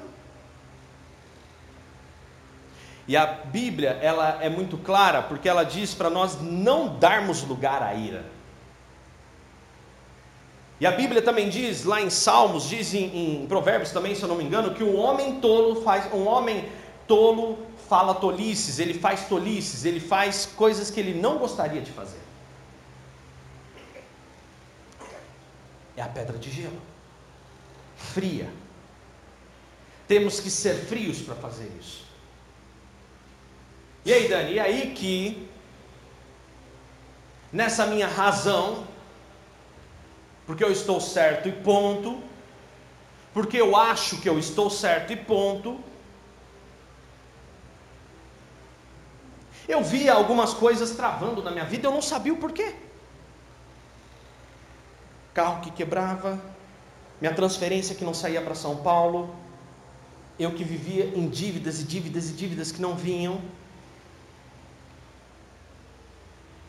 [3.09, 7.83] E a Bíblia, ela é muito clara, porque ela diz para nós não darmos lugar
[7.83, 8.27] à ira.
[10.79, 14.29] E a Bíblia também diz, lá em Salmos, diz em, em Provérbios também, se eu
[14.29, 16.68] não me engano, que um homem tolo faz, um homem
[17.07, 22.21] tolo fala tolices, ele faz tolices, ele faz coisas que ele não gostaria de fazer.
[25.97, 26.81] É a pedra de gelo,
[27.97, 28.53] fria.
[30.07, 32.08] Temos que ser frios para fazer isso.
[34.09, 35.47] E aí, Dani, e aí que,
[37.53, 38.87] nessa minha razão,
[40.47, 42.18] porque eu estou certo e ponto,
[43.35, 45.79] porque eu acho que eu estou certo e ponto,
[49.68, 52.77] eu via algumas coisas travando na minha vida, eu não sabia o porquê.
[55.35, 56.40] Carro que quebrava,
[57.21, 59.37] minha transferência que não saía para São Paulo,
[60.38, 63.38] eu que vivia em dívidas e dívidas e dívidas que não vinham,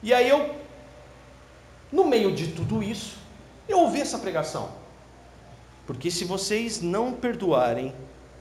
[0.01, 0.55] E aí eu,
[1.91, 3.17] no meio de tudo isso,
[3.67, 4.71] eu ouvi essa pregação.
[5.85, 7.93] Porque se vocês não perdoarem,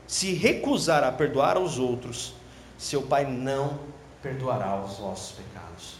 [0.06, 2.34] se recusar a perdoar aos outros,
[2.76, 3.78] seu Pai não
[4.22, 5.96] perdoará os vossos pecados.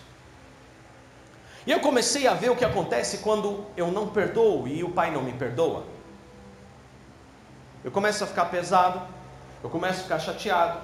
[1.67, 5.11] E eu comecei a ver o que acontece quando eu não perdoo e o Pai
[5.11, 5.85] não me perdoa.
[7.85, 9.03] Eu começo a ficar pesado,
[9.63, 10.81] eu começo a ficar chateado,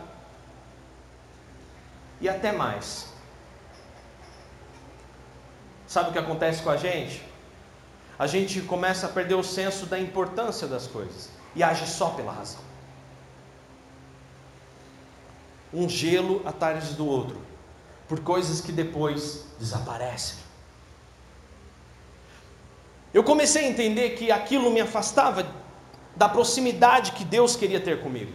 [2.21, 3.14] e até mais.
[5.95, 7.23] Sabe o que acontece com a gente?
[8.19, 12.33] A gente começa a perder o senso da importância das coisas e age só pela
[12.33, 12.61] razão.
[15.73, 17.41] Um gelo atrás do outro,
[18.09, 20.39] por coisas que depois desaparecem.
[23.13, 25.47] Eu comecei a entender que aquilo me afastava
[26.17, 28.33] da proximidade que Deus queria ter comigo.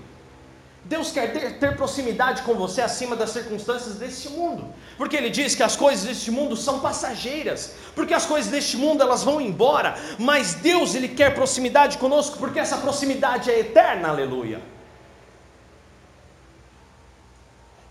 [0.86, 5.54] Deus quer ter, ter, proximidade com você acima das circunstâncias deste mundo, porque Ele diz
[5.54, 9.96] que as coisas deste mundo são passageiras, porque as coisas deste mundo elas vão embora,
[10.18, 14.62] mas Deus Ele quer proximidade conosco, porque essa proximidade é eterna, aleluia.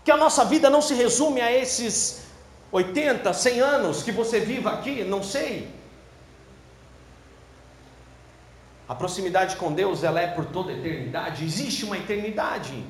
[0.03, 2.23] Que a nossa vida não se resume a esses
[2.71, 5.67] 80, 100 anos que você viva aqui, não sei,
[8.89, 11.45] A proximidade com Deus, ela é por toda a eternidade.
[11.45, 12.83] Existe uma eternidade.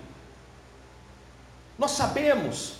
[1.77, 2.75] Nós sabemos.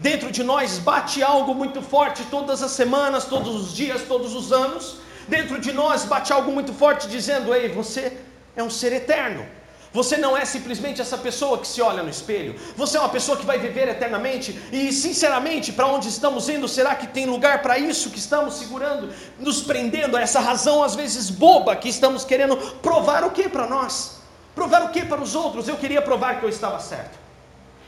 [0.00, 4.50] Dentro de nós bate algo muito forte todas as semanas, todos os dias, todos os
[4.50, 4.96] anos.
[5.28, 8.18] Dentro de nós bate algo muito forte dizendo: "Ei, você
[8.56, 9.46] é um ser eterno".
[9.92, 12.54] Você não é simplesmente essa pessoa que se olha no espelho.
[12.76, 14.58] Você é uma pessoa que vai viver eternamente.
[14.70, 16.68] E, sinceramente, para onde estamos indo?
[16.68, 20.94] Será que tem lugar para isso que estamos segurando, nos prendendo a essa razão, às
[20.94, 24.18] vezes boba, que estamos querendo provar o que para nós?
[24.54, 25.68] Provar o que para os outros?
[25.68, 27.18] Eu queria provar que eu estava certo.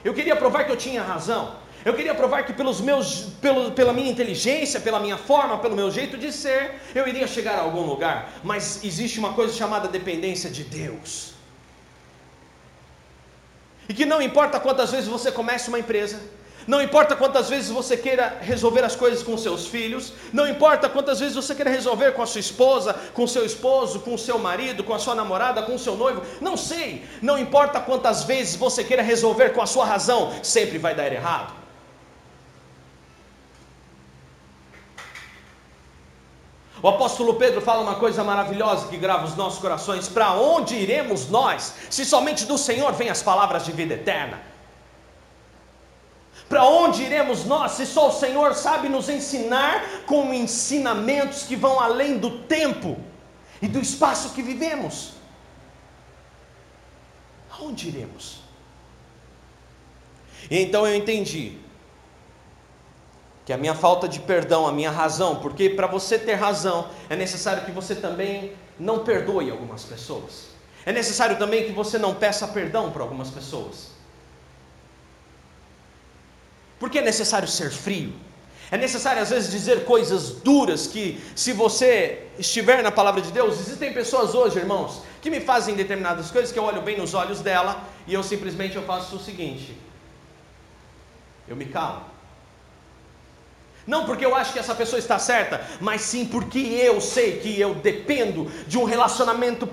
[0.02, 1.54] Eu queria provar que eu tinha razão.
[1.84, 5.90] Eu queria provar que pelos meus, pelo, pela minha inteligência, pela minha forma, pelo meu
[5.90, 8.32] jeito de ser, eu iria chegar a algum lugar.
[8.44, 11.39] Mas existe uma coisa chamada dependência de Deus.
[13.90, 16.20] E que não importa quantas vezes você comece uma empresa,
[16.64, 21.18] não importa quantas vezes você queira resolver as coisas com seus filhos, não importa quantas
[21.18, 24.94] vezes você queira resolver com a sua esposa, com seu esposo, com seu marido, com
[24.94, 29.50] a sua namorada, com seu noivo, não sei, não importa quantas vezes você queira resolver
[29.50, 31.59] com a sua razão, sempre vai dar errado.
[36.82, 41.28] O apóstolo Pedro fala uma coisa maravilhosa que grava os nossos corações: para onde iremos
[41.28, 44.40] nós, se somente do Senhor vêm as palavras de vida eterna?
[46.48, 51.78] Para onde iremos nós, se só o Senhor sabe nos ensinar com ensinamentos que vão
[51.78, 52.98] além do tempo
[53.62, 55.12] e do espaço que vivemos?
[57.52, 58.40] Aonde iremos?
[60.50, 61.59] E então eu entendi
[63.50, 67.16] que a minha falta de perdão, a minha razão, porque para você ter razão é
[67.16, 70.50] necessário que você também não perdoe algumas pessoas.
[70.86, 73.90] É necessário também que você não peça perdão para algumas pessoas.
[76.78, 78.12] Porque é necessário ser frio.
[78.70, 83.58] É necessário às vezes dizer coisas duras que, se você estiver na palavra de Deus,
[83.58, 87.40] existem pessoas hoje, irmãos, que me fazem determinadas coisas que eu olho bem nos olhos
[87.40, 89.76] dela e eu simplesmente eu faço o seguinte:
[91.48, 92.19] eu me calo.
[93.90, 97.60] Não porque eu acho que essa pessoa está certa, mas sim porque eu sei que
[97.60, 99.68] eu dependo de um relacionamento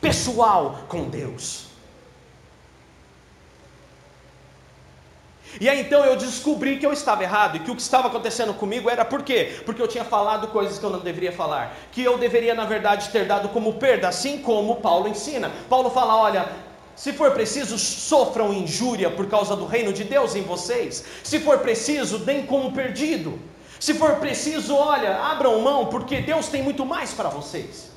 [0.00, 1.66] pessoal com Deus.
[5.60, 8.54] E aí então eu descobri que eu estava errado e que o que estava acontecendo
[8.54, 9.60] comigo era por quê?
[9.66, 13.10] Porque eu tinha falado coisas que eu não deveria falar, que eu deveria na verdade
[13.10, 15.52] ter dado como perda, assim como Paulo ensina.
[15.68, 16.48] Paulo fala: olha,
[17.02, 21.04] se for preciso, sofram injúria por causa do reino de Deus em vocês.
[21.24, 23.40] Se for preciso, deem como perdido.
[23.80, 27.90] Se for preciso, olha, abram mão, porque Deus tem muito mais para vocês.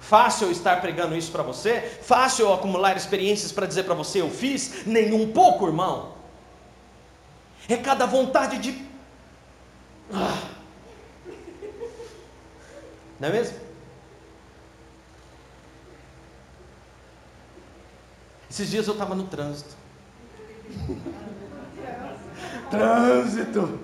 [0.00, 1.80] Fácil eu estar pregando isso para você?
[2.02, 4.84] Fácil eu acumular experiências para dizer para você, eu fiz?
[4.84, 6.12] Nem um pouco, irmão.
[7.66, 8.84] É cada vontade de.
[10.12, 10.42] Ah.
[13.18, 13.69] Não é mesmo?
[18.50, 19.76] Esses dias eu estava no trânsito.
[22.70, 23.80] trânsito!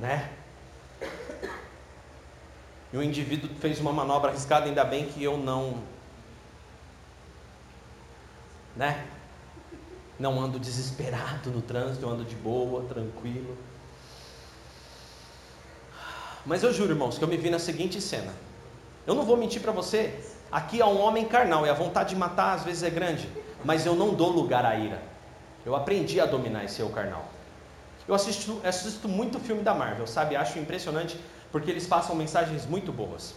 [0.00, 0.30] né?
[2.92, 5.82] E o indivíduo fez uma manobra arriscada, ainda bem que eu não.
[8.74, 9.06] Né?
[10.18, 13.56] Não ando desesperado no trânsito, eu ando de boa, tranquilo.
[16.44, 18.34] Mas eu juro, irmãos, que eu me vi na seguinte cena.
[19.06, 20.18] Eu não vou mentir para você,
[20.50, 23.28] Aqui há um homem carnal e a vontade de matar às vezes é grande,
[23.64, 25.00] mas eu não dou lugar à ira.
[25.64, 27.28] Eu aprendi a dominar esse eu carnal.
[28.08, 30.34] Eu assisto, assisto muito filme da Marvel, sabe?
[30.34, 31.20] Acho impressionante
[31.52, 33.34] porque eles passam mensagens muito boas.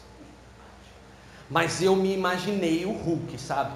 [1.49, 3.73] Mas eu me imaginei o Hulk, sabe?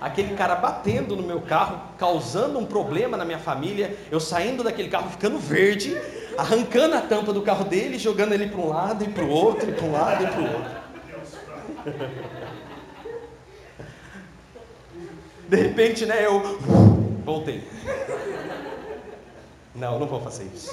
[0.00, 4.88] Aquele cara batendo no meu carro, causando um problema na minha família, eu saindo daquele
[4.88, 5.94] carro ficando verde,
[6.38, 9.68] arrancando a tampa do carro dele, jogando ele para um lado e para o outro,
[9.68, 10.79] e para um lado e para o outro.
[15.48, 16.58] De repente, né, eu
[17.24, 17.68] voltei.
[19.74, 20.72] Não, não vou fazer isso.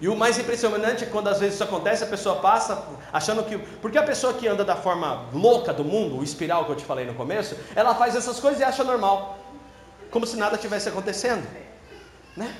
[0.00, 3.58] E o mais impressionante é quando às vezes isso acontece, a pessoa passa achando que.
[3.58, 6.84] Porque a pessoa que anda da forma louca do mundo, o espiral que eu te
[6.84, 9.38] falei no começo, ela faz essas coisas e acha normal.
[10.10, 11.46] Como se nada tivesse acontecendo.
[12.36, 12.54] Né?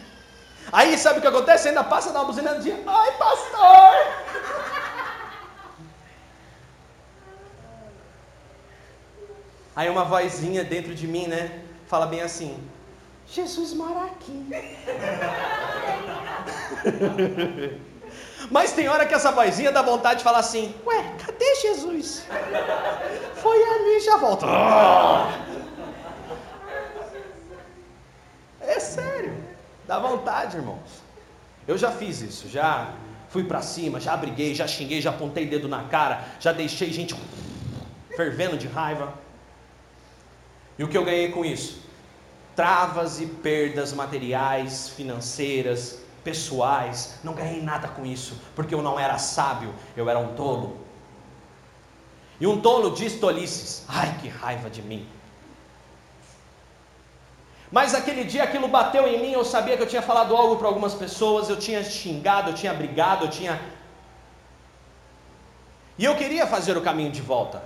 [0.72, 1.68] Aí sabe o que acontece?
[1.68, 4.37] Ainda passa na buzina de ai pastor!
[9.78, 11.62] Aí uma vozinha dentro de mim, né?
[11.86, 12.60] Fala bem assim:
[13.28, 14.44] Jesus mora aqui.
[18.50, 22.26] Mas tem hora que essa vozinha dá vontade de falar assim: Ué, cadê Jesus?
[23.36, 24.46] Foi ali, já volta.
[28.60, 29.44] É sério,
[29.86, 31.04] dá vontade, irmãos.
[31.68, 32.94] Eu já fiz isso, já
[33.28, 37.14] fui para cima, já briguei, já xinguei, já apontei dedo na cara, já deixei gente
[38.16, 39.27] fervendo de raiva.
[40.78, 41.82] E o que eu ganhei com isso?
[42.54, 47.18] Travas e perdas materiais, financeiras, pessoais.
[47.24, 50.76] Não ganhei nada com isso, porque eu não era sábio, eu era um tolo.
[52.40, 53.84] E um tolo diz tolices.
[53.88, 55.06] Ai, que raiva de mim.
[57.70, 60.68] Mas aquele dia aquilo bateu em mim, eu sabia que eu tinha falado algo para
[60.68, 63.60] algumas pessoas, eu tinha xingado, eu tinha brigado, eu tinha.
[65.98, 67.62] E eu queria fazer o caminho de volta.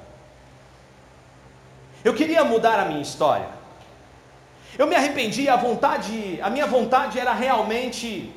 [2.05, 3.49] Eu queria mudar a minha história.
[4.79, 8.33] Eu me arrependi, a vontade, a minha vontade era realmente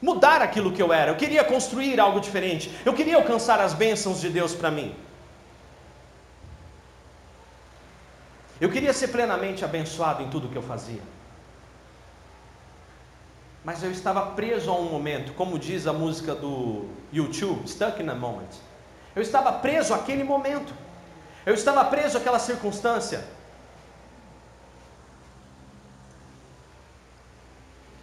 [0.00, 1.12] mudar aquilo que eu era.
[1.12, 2.70] Eu queria construir algo diferente.
[2.84, 4.94] Eu queria alcançar as bênçãos de Deus para mim.
[8.60, 11.02] Eu queria ser plenamente abençoado em tudo que eu fazia.
[13.64, 18.08] Mas eu estava preso a um momento, como diz a música do YouTube, Stuck in
[18.08, 18.50] a Moment.
[19.14, 20.74] Eu estava preso àquele momento.
[21.44, 23.24] Eu estava preso àquela circunstância.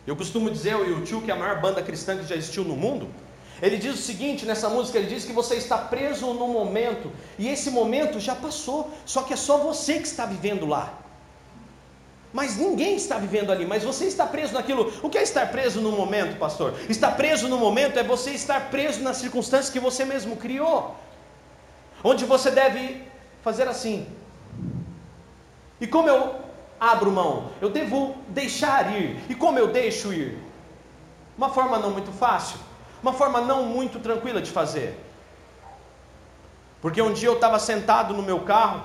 [0.06, 2.75] Eu costumo dizer o YouTube que é a maior banda cristã que já existiu no
[2.75, 3.10] mundo.
[3.62, 7.47] Ele diz o seguinte nessa música: ele diz que você está preso no momento, e
[7.47, 10.93] esse momento já passou, só que é só você que está vivendo lá.
[12.32, 14.93] Mas ninguém está vivendo ali, mas você está preso naquilo.
[15.02, 16.75] O que é estar preso no momento, pastor?
[16.88, 20.95] Estar preso no momento é você estar preso nas circunstâncias que você mesmo criou,
[22.04, 23.09] onde você deve
[23.41, 24.08] fazer assim.
[25.80, 26.36] E como eu
[26.80, 27.52] abro mão?
[27.62, 29.19] Eu devo deixar ir.
[29.30, 30.38] E como eu deixo ir?
[31.38, 32.60] Uma forma não muito fácil
[33.02, 34.97] uma forma não muito tranquila de fazer.
[36.82, 38.84] Porque um dia eu estava sentado no meu carro,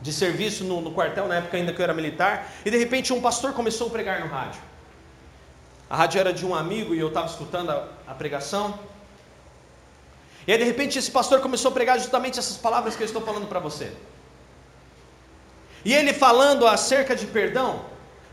[0.00, 3.12] de serviço no, no, quartel, na época ainda que eu era militar, e de repente
[3.12, 4.60] um pastor começou a pregar no rádio.
[5.88, 8.78] A rádio era de um amigo e eu estava escutando a, a pregação.
[10.46, 13.22] E aí de repente esse pastor começou a pregar justamente essas palavras que eu estou
[13.22, 13.92] falando para você.
[15.84, 17.84] E ele falando acerca de perdão,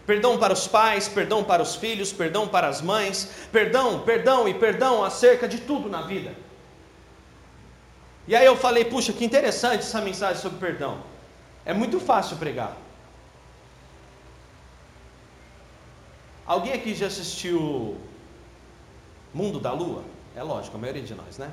[0.05, 4.53] Perdão para os pais, perdão para os filhos, perdão para as mães, perdão, perdão e
[4.53, 6.35] perdão acerca de tudo na vida.
[8.27, 11.01] E aí eu falei, puxa, que interessante essa mensagem sobre perdão.
[11.65, 12.75] É muito fácil pregar.
[16.45, 17.97] Alguém aqui já assistiu
[19.33, 20.03] Mundo da Lua?
[20.35, 21.49] É lógico, a maioria de nós, né?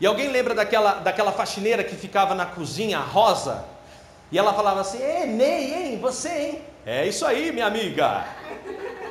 [0.00, 3.64] E alguém lembra daquela, daquela faxineira que ficava na cozinha, rosa,
[4.30, 6.62] e ela falava assim: Ei, Ney, hein, você, hein?
[6.84, 8.24] É isso aí, minha amiga.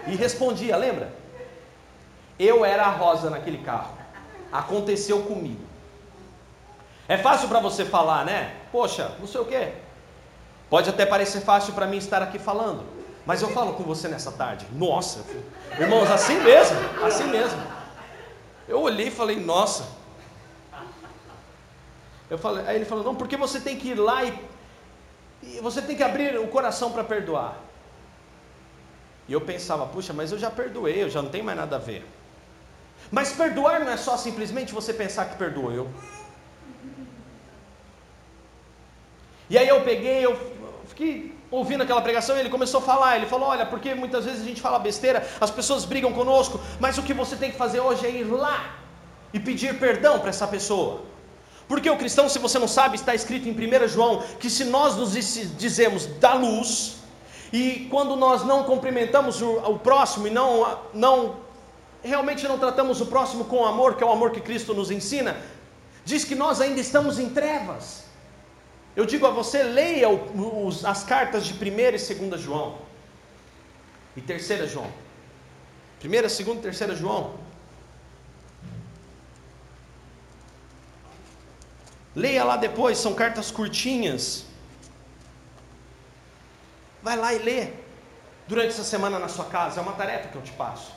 [0.08, 1.12] E respondia, lembra?
[2.38, 3.98] Eu era a rosa naquele carro.
[4.52, 5.66] Aconteceu comigo.
[7.08, 8.56] É fácil para você falar, né?
[8.72, 9.74] Poxa, não sei o quê.
[10.70, 12.84] Pode até parecer fácil para mim estar aqui falando,
[13.26, 14.66] mas eu falo com você nessa tarde.
[14.72, 15.20] Nossa,
[15.80, 17.62] irmãos, assim mesmo, assim mesmo.
[18.68, 20.05] Eu olhei e falei, nossa.
[22.30, 24.34] Eu falei, aí ele falou, não, porque você tem que ir lá e
[25.46, 27.58] e você tem que abrir o coração para perdoar.
[29.28, 31.80] E eu pensava, puxa, mas eu já perdoei, eu já não tenho mais nada a
[31.80, 32.06] ver.
[33.12, 35.90] Mas perdoar não é só simplesmente você pensar que perdoou eu.
[39.48, 40.36] E aí eu peguei, eu
[40.88, 43.16] fiquei ouvindo aquela pregação ele começou a falar.
[43.16, 46.98] Ele falou: Olha, porque muitas vezes a gente fala besteira, as pessoas brigam conosco, mas
[46.98, 48.76] o que você tem que fazer hoje é ir lá
[49.32, 51.04] e pedir perdão para essa pessoa.
[51.68, 54.96] Porque o cristão, se você não sabe, está escrito em 1 João que se nós
[54.96, 55.14] nos
[55.58, 56.98] dizemos da luz,
[57.52, 61.38] e quando nós não cumprimentamos o, o próximo e não, não
[62.04, 65.38] realmente não tratamos o próximo com amor, que é o amor que Cristo nos ensina,
[66.04, 68.04] diz que nós ainda estamos em trevas.
[68.96, 72.78] Eu digo a você, leia os, as cartas de 1 e 2 João.
[74.16, 74.90] E 3 João.
[76.04, 77.45] 1, 2 e 3 João.
[82.16, 84.46] Leia lá depois, são cartas curtinhas.
[87.04, 87.68] Vai lá e lê.
[88.48, 90.94] Durante essa semana na sua casa, é uma tarefa que eu te passo.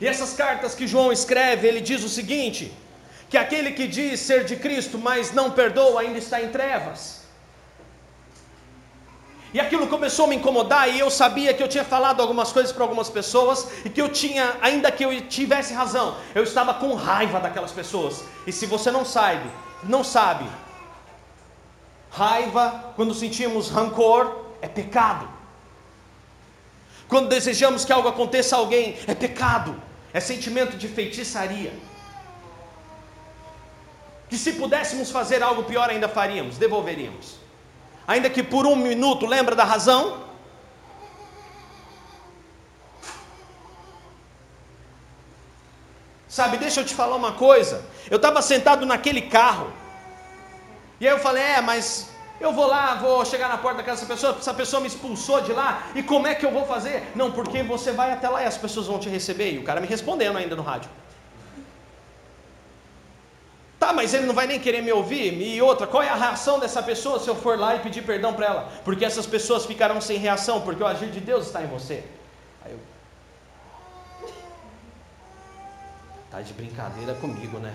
[0.00, 2.72] E essas cartas que João escreve, ele diz o seguinte:
[3.30, 7.21] que aquele que diz ser de Cristo, mas não perdoa, ainda está em trevas.
[9.54, 12.72] E aquilo começou a me incomodar e eu sabia que eu tinha falado algumas coisas
[12.72, 16.94] para algumas pessoas e que eu tinha, ainda que eu tivesse razão, eu estava com
[16.94, 18.24] raiva daquelas pessoas.
[18.46, 19.50] E se você não sabe,
[19.82, 20.48] não sabe,
[22.10, 25.28] raiva, quando sentimos rancor, é pecado.
[27.06, 29.76] Quando desejamos que algo aconteça a alguém, é pecado,
[30.14, 31.74] é sentimento de feitiçaria.
[34.30, 37.41] Que se pudéssemos fazer algo pior, ainda faríamos, devolveríamos
[38.06, 40.22] ainda que por um minuto, lembra da razão?
[46.28, 47.84] Sabe, deixa eu te falar uma coisa.
[48.10, 49.70] Eu estava sentado naquele carro,
[50.98, 52.08] e aí eu falei: é, mas
[52.40, 55.40] eu vou lá, vou chegar na porta da casa dessa pessoa, essa pessoa me expulsou
[55.42, 57.12] de lá, e como é que eu vou fazer?
[57.14, 59.52] Não, porque você vai até lá e as pessoas vão te receber.
[59.52, 60.90] E o cara me respondendo ainda no rádio.
[63.82, 65.32] Tá, mas ele não vai nem querer me ouvir.
[65.42, 68.32] E outra, qual é a reação dessa pessoa se eu for lá e pedir perdão
[68.32, 68.72] para ela?
[68.84, 72.04] Porque essas pessoas ficarão sem reação, porque o agir de Deus está em você.
[72.64, 72.78] Aí eu.
[76.30, 77.74] Tá de brincadeira comigo, né?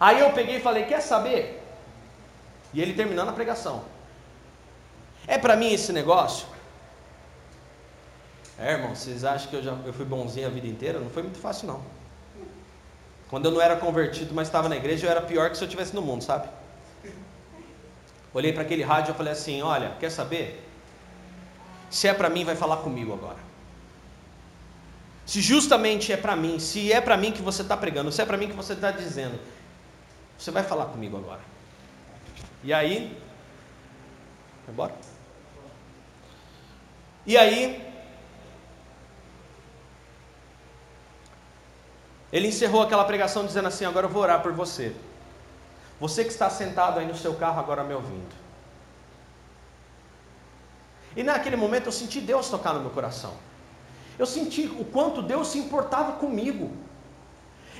[0.00, 1.62] Aí eu peguei e falei: Quer saber?
[2.74, 3.84] E ele terminando a pregação.
[5.24, 6.48] É para mim esse negócio?
[8.58, 10.98] É, irmão, vocês acham que eu, já, eu fui bonzinho a vida inteira?
[10.98, 12.05] Não foi muito fácil, não.
[13.28, 15.66] Quando eu não era convertido, mas estava na igreja, eu era pior que se eu
[15.66, 16.48] estivesse no mundo, sabe?
[18.32, 20.62] Olhei para aquele rádio e falei assim: Olha, quer saber?
[21.90, 23.38] Se é para mim, vai falar comigo agora.
[25.24, 28.24] Se justamente é para mim, se é para mim que você está pregando, se é
[28.24, 29.38] para mim que você está dizendo,
[30.38, 31.40] você vai falar comigo agora.
[32.62, 33.16] E aí,
[34.68, 34.94] embora?
[37.26, 37.85] E aí,
[42.36, 44.94] Ele encerrou aquela pregação dizendo assim: Agora eu vou orar por você.
[45.98, 48.34] Você que está sentado aí no seu carro agora me ouvindo.
[51.16, 53.32] E naquele momento eu senti Deus tocar no meu coração.
[54.18, 56.70] Eu senti o quanto Deus se importava comigo.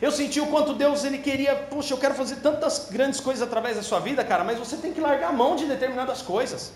[0.00, 3.76] Eu senti o quanto Deus ele queria, puxa, eu quero fazer tantas grandes coisas através
[3.76, 6.72] da sua vida, cara, mas você tem que largar a mão de determinadas coisas.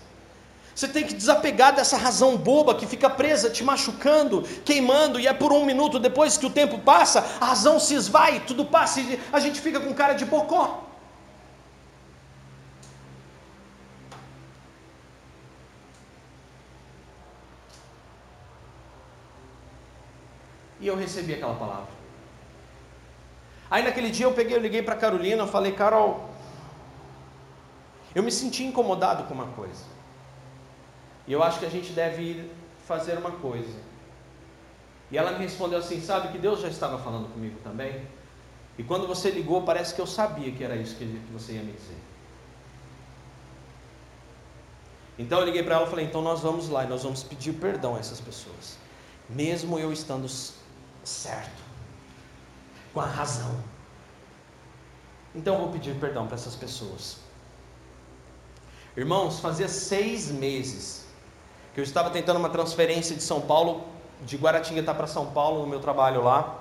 [0.73, 5.33] Você tem que desapegar dessa razão boba que fica presa, te machucando, queimando, e é
[5.33, 9.19] por um minuto depois que o tempo passa, a razão se esvai, tudo passa e
[9.31, 10.87] a gente fica com cara de bocó.
[20.79, 22.01] E eu recebi aquela palavra.
[23.69, 26.29] Aí naquele dia eu peguei, eu liguei para Carolina, eu falei, Carol,
[28.15, 30.00] eu me senti incomodado com uma coisa.
[31.31, 32.51] E eu acho que a gente deve
[32.85, 33.79] fazer uma coisa.
[35.09, 38.05] E ela me respondeu assim: Sabe que Deus já estava falando comigo também?
[38.77, 41.71] E quando você ligou, parece que eu sabia que era isso que você ia me
[41.71, 41.95] dizer.
[45.17, 47.53] Então eu liguei para ela e falei: Então nós vamos lá e nós vamos pedir
[47.53, 48.77] perdão a essas pessoas,
[49.29, 50.27] mesmo eu estando
[51.01, 51.63] certo,
[52.93, 53.57] com a razão.
[55.33, 57.19] Então eu vou pedir perdão para essas pessoas.
[58.97, 61.00] Irmãos, fazia seis meses
[61.73, 63.85] que eu estava tentando uma transferência de São Paulo,
[64.21, 66.59] de Guaratinguetá para São Paulo, no meu trabalho lá.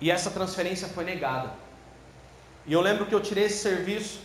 [0.00, 1.50] E essa transferência foi negada.
[2.64, 4.20] E eu lembro que eu tirei esse serviço.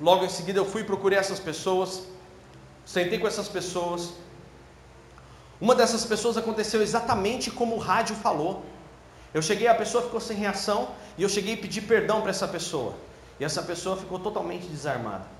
[0.00, 2.06] Logo em seguida eu fui procurei essas pessoas,
[2.86, 4.14] sentei com essas pessoas.
[5.60, 8.64] Uma dessas pessoas aconteceu exatamente como o rádio falou.
[9.34, 10.88] Eu cheguei, a pessoa ficou sem reação
[11.18, 12.94] e eu cheguei e pedi perdão para essa pessoa.
[13.38, 15.39] E essa pessoa ficou totalmente desarmada.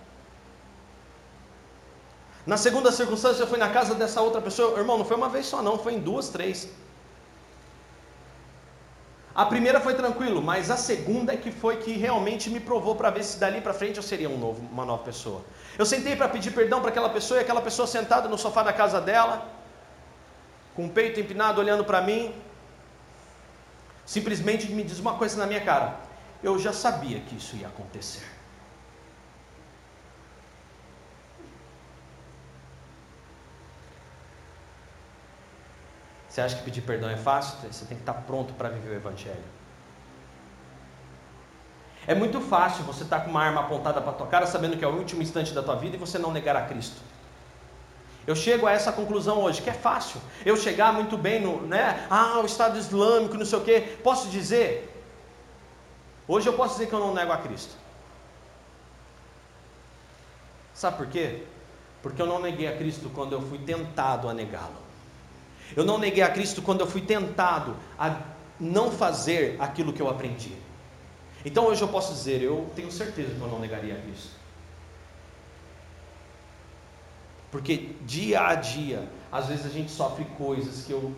[2.51, 4.77] Na segunda circunstância, eu fui na casa dessa outra pessoa.
[4.77, 6.69] Irmão, não foi uma vez só, não, foi em duas, três.
[9.33, 13.09] A primeira foi tranquilo, mas a segunda é que foi que realmente me provou para
[13.09, 15.45] ver se dali para frente eu seria um novo, uma nova pessoa.
[15.79, 18.73] Eu sentei para pedir perdão para aquela pessoa e aquela pessoa sentada no sofá da
[18.73, 19.47] casa dela,
[20.75, 22.35] com o peito empinado olhando para mim,
[24.05, 26.01] simplesmente me diz uma coisa na minha cara:
[26.43, 28.30] eu já sabia que isso ia acontecer.
[36.31, 37.59] Você acha que pedir perdão é fácil?
[37.71, 39.43] Você tem que estar pronto para viver o Evangelho.
[42.07, 44.89] É muito fácil você estar com uma arma apontada para tua cara, sabendo que é
[44.89, 47.03] o último instante da tua vida e você não negar a Cristo.
[48.25, 50.21] Eu chego a essa conclusão hoje, que é fácil.
[50.47, 52.07] Eu chegar muito bem no, né?
[52.09, 53.99] Ah, o Estado Islâmico, não sei o quê.
[54.05, 54.87] Posso dizer?
[56.29, 57.75] Hoje eu posso dizer que eu não nego a Cristo.
[60.73, 61.43] Sabe por quê?
[62.03, 64.90] Porque eu não neguei a Cristo quando eu fui tentado a negá-lo.
[65.77, 68.21] Eu não neguei a Cristo quando eu fui tentado a
[68.59, 70.55] não fazer aquilo que eu aprendi.
[71.45, 74.41] Então hoje eu posso dizer, eu tenho certeza que eu não negaria Cristo.
[77.51, 81.15] Porque dia a dia, às vezes a gente sofre coisas que eu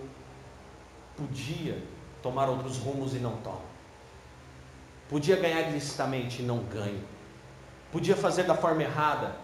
[1.17, 1.83] podia
[2.23, 3.61] tomar outros rumos e não tomo.
[5.09, 7.05] Podia ganhar ilicitamente e não ganho.
[7.91, 9.37] Podia fazer da forma errada,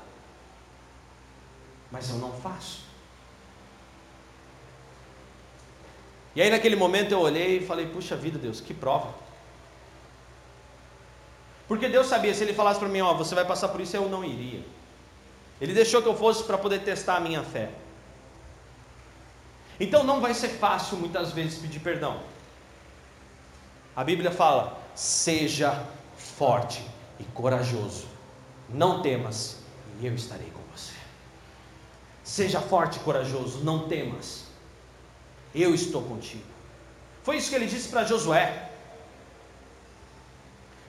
[1.90, 2.87] mas eu não faço.
[6.38, 9.12] E aí naquele momento eu olhei e falei: Puxa vida, Deus, que prova.
[11.66, 14.08] Porque Deus sabia, se Ele falasse para mim: Ó, você vai passar por isso, eu
[14.08, 14.64] não iria.
[15.60, 17.70] Ele deixou que eu fosse para poder testar a minha fé.
[19.80, 22.20] Então não vai ser fácil muitas vezes pedir perdão.
[23.96, 26.84] A Bíblia fala: seja forte
[27.18, 28.06] e corajoso,
[28.68, 29.58] não temas,
[30.00, 30.94] e eu estarei com você.
[32.22, 34.47] Seja forte e corajoso, não temas,
[35.54, 36.44] eu estou contigo.
[37.22, 38.70] Foi isso que ele disse para Josué.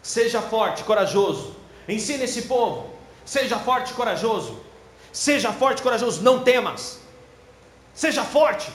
[0.01, 1.55] Seja forte, corajoso,
[1.87, 2.89] ensine esse povo,
[3.25, 4.59] seja forte corajoso,
[5.11, 6.99] seja forte corajoso, não temas,
[7.93, 8.71] seja forte.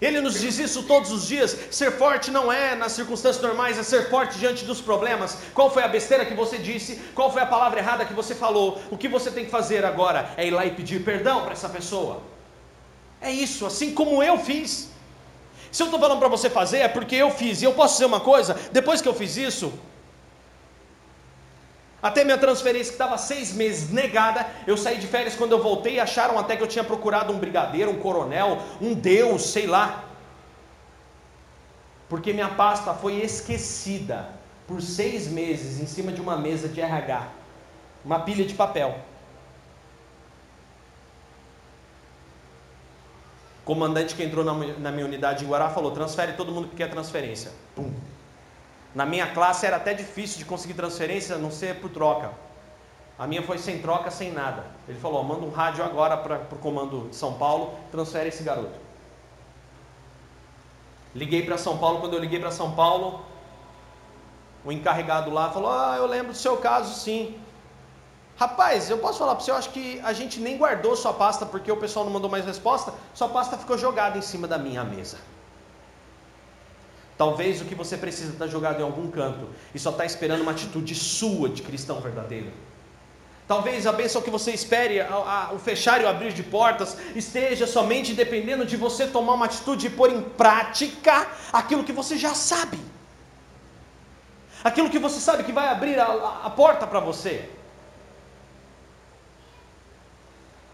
[0.00, 1.56] Ele nos diz isso todos os dias.
[1.70, 5.36] Ser forte não é nas circunstâncias normais, é ser forte diante dos problemas.
[5.52, 6.96] Qual foi a besteira que você disse?
[7.14, 8.80] Qual foi a palavra errada que você falou?
[8.90, 11.68] O que você tem que fazer agora é ir lá e pedir perdão para essa
[11.68, 12.22] pessoa.
[13.20, 14.90] É isso, assim como eu fiz.
[15.72, 17.60] Se eu estou falando para você fazer, é porque eu fiz.
[17.60, 19.72] E eu posso dizer uma coisa: depois que eu fiz isso,
[22.02, 25.34] até minha transferência, que estava seis meses negada, eu saí de férias.
[25.34, 29.50] Quando eu voltei, acharam até que eu tinha procurado um brigadeiro, um coronel, um deus,
[29.50, 30.04] sei lá.
[32.08, 34.28] Porque minha pasta foi esquecida
[34.66, 37.38] por seis meses em cima de uma mesa de RH
[38.04, 38.98] uma pilha de papel.
[43.62, 46.88] O comandante que entrou na, minha unidade em Guará falou: transfere todo mundo que quer
[46.88, 47.52] transferência.
[47.74, 47.92] Pum.
[48.98, 52.32] Na minha classe era até difícil de conseguir transferência, a não ser por troca.
[53.16, 54.66] A minha foi sem troca, sem nada.
[54.88, 58.76] Ele falou: manda um rádio agora para o comando de São Paulo, transfere esse garoto.
[61.14, 63.24] Liguei para São Paulo, quando eu liguei para São Paulo,
[64.64, 67.40] o encarregado lá falou: Ah, eu lembro do seu caso sim.
[68.36, 71.46] Rapaz, eu posso falar para você, eu acho que a gente nem guardou sua pasta
[71.46, 74.82] porque o pessoal não mandou mais resposta, sua pasta ficou jogada em cima da minha
[74.82, 75.18] mesa.
[77.18, 80.52] Talvez o que você precisa está jogado em algum canto e só está esperando uma
[80.52, 82.52] atitude sua de cristão verdadeiro.
[83.48, 86.96] Talvez a bênção que você espere, a, a, o fechar e o abrir de portas,
[87.16, 92.16] esteja somente dependendo de você tomar uma atitude e pôr em prática aquilo que você
[92.16, 92.78] já sabe.
[94.62, 97.48] Aquilo que você sabe que vai abrir a, a porta para você.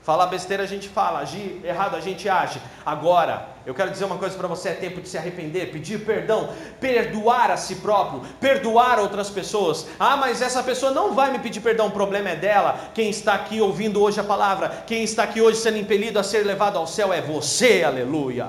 [0.05, 2.61] Falar besteira a gente fala, agir errado a gente age.
[2.85, 6.51] Agora, eu quero dizer uma coisa para você: é tempo de se arrepender, pedir perdão,
[6.79, 9.87] perdoar a si próprio, perdoar outras pessoas.
[9.99, 12.91] Ah, mas essa pessoa não vai me pedir perdão, o problema é dela.
[12.93, 16.45] Quem está aqui ouvindo hoje a palavra, quem está aqui hoje sendo impelido a ser
[16.45, 18.49] levado ao céu é você, aleluia.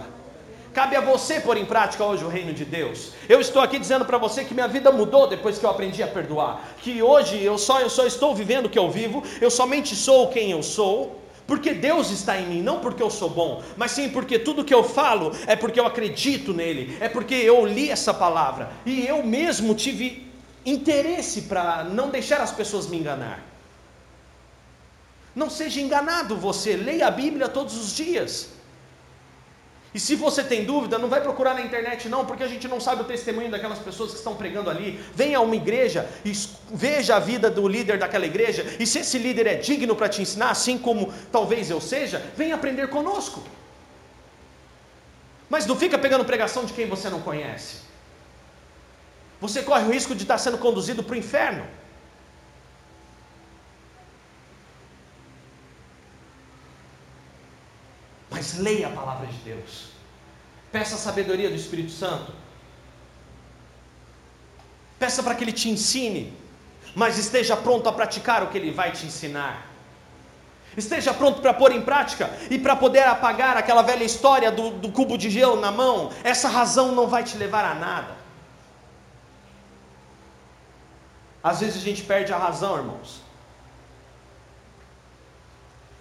[0.73, 3.13] Cabe a você pôr em prática hoje o reino de Deus.
[3.29, 6.07] Eu estou aqui dizendo para você que minha vida mudou depois que eu aprendi a
[6.07, 6.59] perdoar.
[6.81, 10.27] Que hoje eu só, eu só estou vivendo o que eu vivo, eu somente sou
[10.27, 14.09] quem eu sou porque Deus está em mim, não porque eu sou bom, mas sim
[14.09, 18.13] porque tudo que eu falo é porque eu acredito nele, é porque eu li essa
[18.13, 20.27] palavra e eu mesmo tive
[20.65, 23.43] interesse para não deixar as pessoas me enganar.
[25.35, 28.54] Não seja enganado você, leia a Bíblia todos os dias.
[29.95, 32.81] E se você tem dúvida, não vai procurar na internet não, porque a gente não
[32.81, 34.99] sabe o testemunho daquelas pessoas que estão pregando ali.
[35.15, 36.33] Venha a uma igreja e
[36.69, 40.21] veja a vida do líder daquela igreja, e se esse líder é digno para te
[40.21, 43.41] ensinar, assim como talvez eu seja, venha aprender conosco.
[45.49, 47.77] Mas não fica pegando pregação de quem você não conhece.
[49.39, 51.65] Você corre o risco de estar sendo conduzido para o inferno.
[58.45, 59.87] Mas leia a palavra de Deus.
[60.71, 62.31] Peça a sabedoria do Espírito Santo.
[64.99, 66.31] Peça para que ele te ensine,
[66.93, 69.65] mas esteja pronto a praticar o que ele vai te ensinar.
[70.77, 74.91] Esteja pronto para pôr em prática e para poder apagar aquela velha história do, do
[74.91, 76.11] cubo de gelo na mão.
[76.23, 78.15] Essa razão não vai te levar a nada.
[81.43, 83.21] Às vezes a gente perde a razão, irmãos.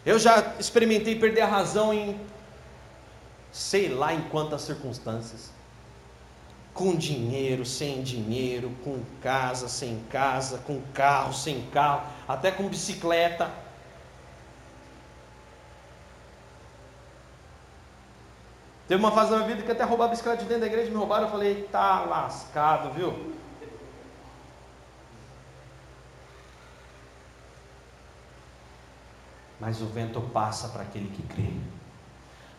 [0.05, 2.21] Eu já experimentei perder a razão em
[3.55, 5.53] sei lá em quantas circunstâncias.
[6.75, 13.49] Com dinheiro, sem dinheiro, com casa, sem casa, com carro, sem carro, até com bicicleta.
[18.89, 20.91] Teve uma fase da minha vida que até roubar a bicicleta de dentro da igreja,
[20.91, 23.35] me roubaram, eu falei, tá lascado, viu?
[29.61, 31.53] Mas o vento passa para aquele que crê.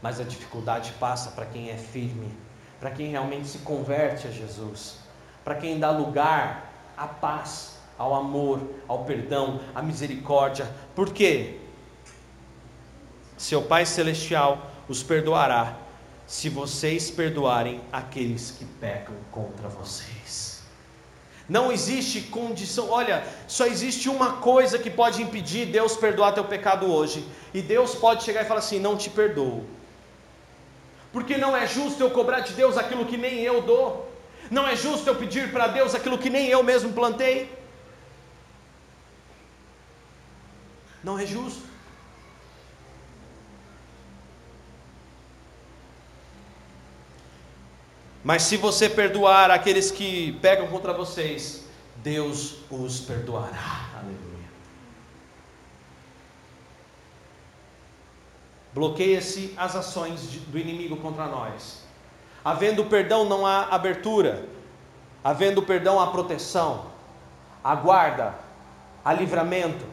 [0.01, 2.31] Mas a dificuldade passa para quem é firme,
[2.79, 4.97] para quem realmente se converte a Jesus,
[5.43, 10.69] para quem dá lugar à paz, ao amor, ao perdão, à misericórdia.
[10.93, 11.59] Por quê?
[13.37, 15.77] Seu Pai Celestial os perdoará
[16.27, 20.63] se vocês perdoarem aqueles que pecam contra vocês.
[21.47, 26.91] Não existe condição, olha, só existe uma coisa que pode impedir Deus perdoar teu pecado
[26.91, 27.27] hoje.
[27.53, 29.63] E Deus pode chegar e falar assim: não te perdoo.
[31.15, 34.11] Porque não é justo eu cobrar de Deus aquilo que nem eu dou.
[34.51, 37.57] Não é justo eu pedir para Deus aquilo que nem eu mesmo plantei.
[41.01, 41.63] Não é justo.
[48.21, 51.63] Mas se você perdoar aqueles que pegam contra vocês,
[52.03, 53.89] Deus os perdoará.
[54.01, 54.35] Aleluia.
[58.75, 61.85] Bloqueia-se as ações do inimigo contra nós.
[62.43, 64.49] Havendo perdão, não há abertura.
[65.23, 66.87] Havendo perdão, há proteção,
[67.63, 68.35] há guarda,
[69.03, 69.85] há livramento.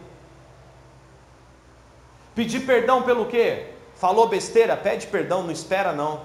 [2.35, 3.69] Pedir perdão pelo quê?
[3.95, 6.25] Falou besteira, pede perdão, não espera não.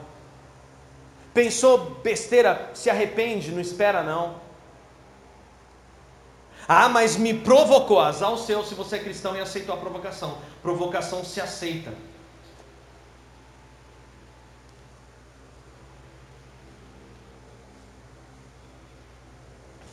[1.36, 4.48] Pensou besteira, se arrepende, não espera não.
[6.68, 8.00] Ah, mas me provocou.
[8.00, 10.40] Azar o seu se você é cristão e aceitou a provocação.
[10.64, 11.94] Provocação se aceita.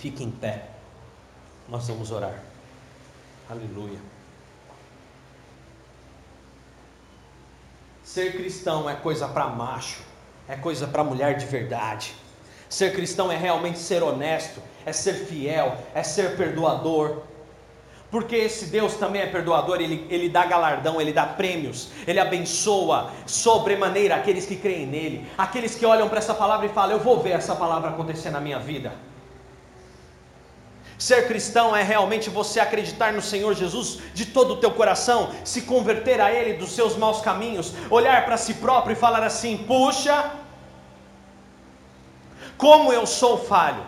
[0.04, 0.64] Fique em pé.
[1.66, 2.38] Nós vamos orar.
[3.48, 3.98] Aleluia.
[8.02, 10.02] Ser cristão é coisa para macho
[10.46, 12.14] é coisa para mulher de verdade.
[12.68, 17.22] Ser cristão é realmente ser honesto, é ser fiel, é ser perdoador.
[18.10, 23.10] Porque esse Deus também é perdoador, ele, ele dá galardão, ele dá prêmios, ele abençoa
[23.26, 27.22] sobremaneira aqueles que creem nele, aqueles que olham para essa palavra e falam: Eu vou
[27.22, 28.92] ver essa palavra acontecer na minha vida.
[31.04, 35.60] Ser cristão é realmente você acreditar no Senhor Jesus de todo o teu coração, se
[35.60, 40.30] converter a Ele dos seus maus caminhos, olhar para si próprio e falar assim: puxa,
[42.56, 43.84] como eu sou falho,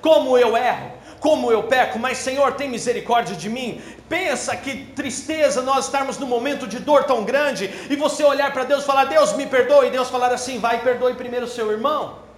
[0.00, 3.82] como eu erro, como eu peco, mas Senhor, tem misericórdia de mim.
[4.08, 8.62] Pensa que tristeza nós estarmos num momento de dor tão grande e você olhar para
[8.62, 11.72] Deus e falar: Deus me perdoe, e Deus falar assim: vai perdoe primeiro o seu
[11.72, 12.29] irmão.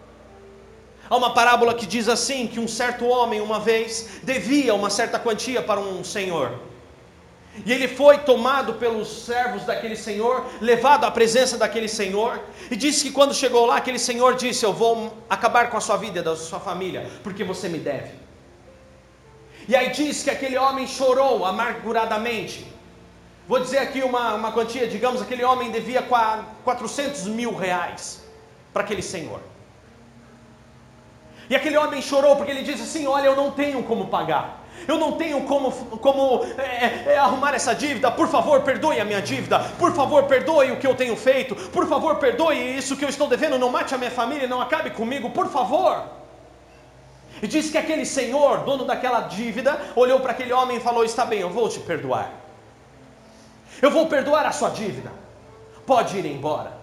[1.13, 5.19] Há uma parábola que diz assim: que um certo homem, uma vez, devia uma certa
[5.19, 6.59] quantia para um senhor.
[7.67, 12.41] E ele foi tomado pelos servos daquele senhor, levado à presença daquele senhor,
[12.71, 15.99] e disse que quando chegou lá, aquele senhor disse: Eu vou acabar com a sua
[15.99, 18.13] vida e da sua família, porque você me deve.
[19.69, 22.67] E aí diz que aquele homem chorou amarguradamente.
[23.47, 28.23] Vou dizer aqui uma, uma quantia, digamos, aquele homem devia 400 mil reais
[28.73, 29.52] para aquele senhor.
[31.53, 34.65] E aquele homem chorou porque ele disse assim: Olha, eu não tenho como pagar.
[34.89, 38.11] Eu não tenho como, como é, é, é, arrumar essa dívida.
[38.11, 39.59] Por favor, perdoe a minha dívida.
[39.79, 41.55] Por favor, perdoe o que eu tenho feito.
[41.55, 43.59] Por favor, perdoe isso que eu estou devendo.
[43.59, 45.29] Não mate a minha família, não acabe comigo.
[45.29, 46.05] Por favor.
[47.43, 51.27] E disse que aquele senhor, dono daquela dívida, olhou para aquele homem e falou: Está
[51.27, 52.33] bem, eu vou te perdoar.
[53.83, 55.13] Eu vou perdoar a sua dívida.
[55.85, 56.82] Pode ir embora.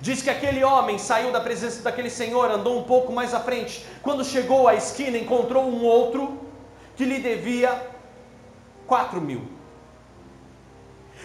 [0.00, 3.84] Diz que aquele homem saiu da presença daquele senhor, andou um pouco mais à frente.
[4.02, 6.38] Quando chegou à esquina, encontrou um outro
[6.96, 7.90] que lhe devia
[8.86, 9.42] quatro mil.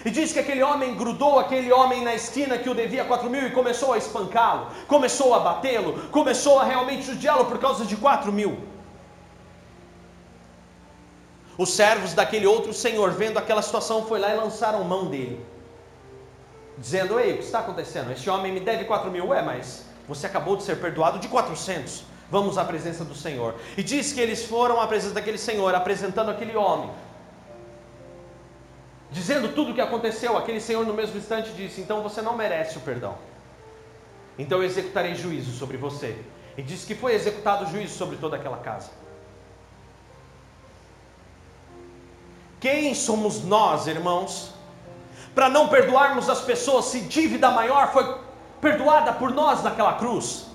[0.06, 3.46] E diz que aquele homem grudou aquele homem na esquina que o devia quatro mil
[3.46, 8.32] e começou a espancá-lo, começou a batê-lo, começou a realmente judiá-lo por causa de quatro
[8.32, 8.60] mil.
[11.58, 15.46] Os servos daquele outro senhor, vendo aquela situação, foi lá e lançaram mão dele
[16.80, 18.12] dizendo: Ei, o que está acontecendo?
[18.12, 19.28] Este homem me deve 4 mil.
[19.28, 22.04] Ué, mas você acabou de ser perdoado de 400.
[22.32, 23.56] Vamos à presença do Senhor.
[23.78, 26.90] E diz que eles foram à presença daquele Senhor, apresentando aquele homem.
[29.12, 32.78] Dizendo tudo o que aconteceu, aquele Senhor no mesmo instante disse: Então você não merece
[32.78, 33.16] o perdão.
[34.38, 36.18] Então eu executarei juízo sobre você.
[36.58, 38.92] E disse que foi executado juízo sobre toda aquela casa.
[42.60, 44.54] Quem somos nós, irmãos,
[45.40, 48.14] para não perdoarmos as pessoas se dívida maior foi
[48.60, 50.48] perdoada por nós naquela cruz?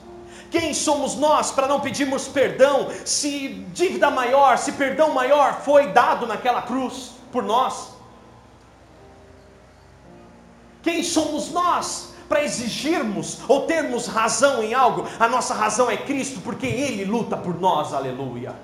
[0.50, 6.26] Quem somos nós para não pedirmos perdão se dívida maior, se perdão maior foi dado
[6.26, 7.94] naquela cruz por nós?
[10.82, 16.42] Quem somos nós para exigirmos ou termos razão em algo, a nossa razão é Cristo,
[16.42, 18.54] porque Ele luta por nós, aleluia.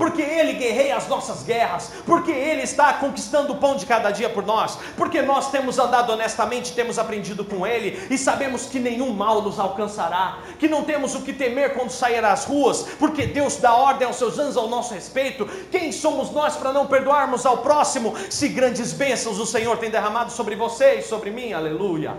[0.00, 4.30] Porque Ele guerreia as nossas guerras, porque Ele está conquistando o pão de cada dia
[4.30, 9.12] por nós, porque nós temos andado honestamente, temos aprendido com Ele e sabemos que nenhum
[9.12, 13.56] mal nos alcançará, que não temos o que temer quando sair às ruas, porque Deus
[13.56, 15.44] dá ordem aos seus anjos ao nosso respeito.
[15.70, 20.32] Quem somos nós para não perdoarmos ao próximo, se grandes bênçãos o Senhor tem derramado
[20.32, 21.52] sobre você e sobre mim?
[21.52, 22.16] Aleluia.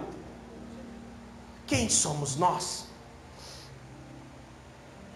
[1.65, 2.86] Quem somos nós?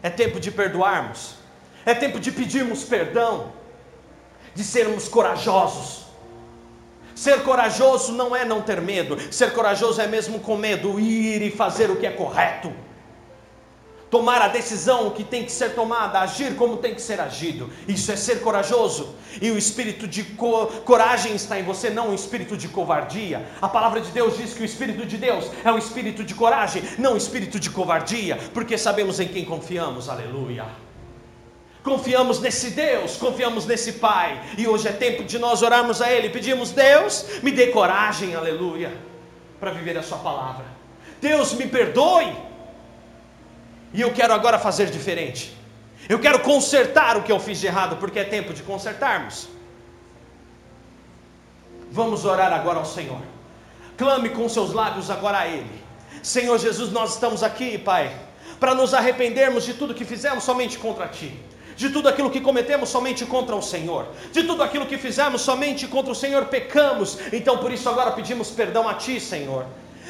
[0.02, 1.45] É tempo de perdoarmos,
[1.86, 3.52] é tempo de pedirmos perdão,
[4.54, 6.06] de sermos corajosos.
[7.14, 11.52] Ser corajoso não é não ter medo, ser corajoso é mesmo com medo ir e
[11.52, 12.74] fazer o que é correto
[14.16, 17.70] tomar a decisão que tem que ser tomada, agir como tem que ser agido.
[17.86, 19.14] Isso é ser corajoso.
[19.42, 23.46] E o espírito de co coragem está em você, não o espírito de covardia.
[23.62, 26.82] A palavra de Deus diz que o espírito de Deus é um espírito de coragem,
[26.98, 30.08] não um espírito de covardia, porque sabemos em quem confiamos.
[30.08, 30.85] Aleluia.
[31.86, 36.30] Confiamos nesse Deus, confiamos nesse Pai, e hoje é tempo de nós orarmos a Ele,
[36.30, 38.92] pedimos: Deus, me dê coragem, aleluia,
[39.60, 40.66] para viver a Sua palavra.
[41.22, 42.36] Deus, me perdoe,
[43.94, 45.56] e eu quero agora fazer diferente.
[46.10, 49.48] Eu quero consertar o que eu fiz de errado, porque é tempo de consertarmos.
[51.92, 53.22] Vamos orar agora ao Senhor.
[53.96, 55.84] Clame com seus lábios agora a Ele.
[56.24, 58.12] Senhor Jesus, nós estamos aqui, Pai,
[58.60, 62.90] para nos arrependermos de tudo que fizemos somente contra Ti de tudo aquilo que cometemos
[62.90, 67.58] somente contra o Senhor, de tudo aquilo que fizemos somente contra o Senhor pecamos, então
[67.58, 69.66] por isso agora pedimos perdão a Ti, Senhor.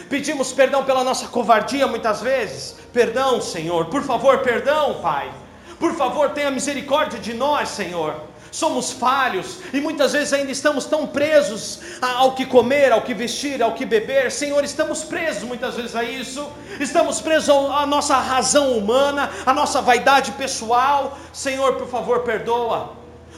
[0.10, 2.76] Pedimos perdão pela nossa covardia muitas vezes.
[2.94, 3.86] Perdão, Senhor.
[3.86, 5.32] Por favor, perdão, Pai.
[5.80, 8.16] Por favor, tenha misericórdia de nós, Senhor.
[8.56, 13.62] Somos falhos e muitas vezes ainda estamos tão presos ao que comer, ao que vestir,
[13.62, 14.32] ao que beber.
[14.32, 16.48] Senhor, estamos presos muitas vezes a isso.
[16.80, 21.18] Estamos presos à nossa razão humana, à nossa vaidade pessoal.
[21.34, 22.94] Senhor, por favor, perdoa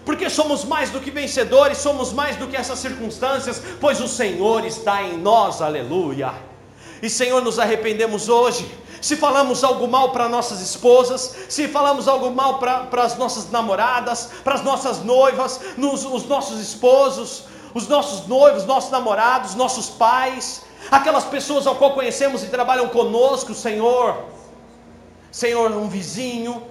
[0.05, 4.63] porque somos mais do que vencedores, somos mais do que essas circunstâncias, pois o Senhor
[4.65, 6.32] está em nós, aleluia.
[7.01, 8.70] E Senhor, nos arrependemos hoje.
[9.08, 14.32] Se falamos algo mal para nossas esposas, se falamos algo mal para as nossas namoradas,
[14.43, 20.64] para as nossas noivas, nos, os nossos esposos, os nossos noivos, nossos namorados, nossos pais,
[20.91, 24.26] aquelas pessoas ao qual conhecemos e trabalham conosco, Senhor.
[25.32, 26.62] Senhor, um vizinho,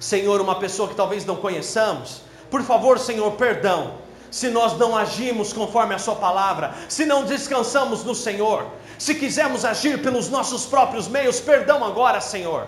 [0.00, 2.22] Senhor, uma pessoa que talvez não conheçamos.
[2.50, 3.98] Por favor, Senhor, perdão
[4.34, 8.66] se nós não agimos conforme a Sua palavra, se não descansamos no Senhor,
[8.98, 12.66] se quisermos agir pelos nossos próprios meios, perdão agora, Senhor.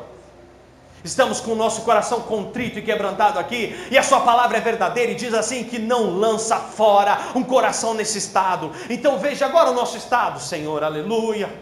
[1.03, 5.11] Estamos com o nosso coração contrito e quebrantado aqui, e a Sua palavra é verdadeira
[5.11, 8.71] e diz assim: que não lança fora um coração nesse estado.
[8.89, 11.53] Então veja agora o nosso estado, Senhor, aleluia.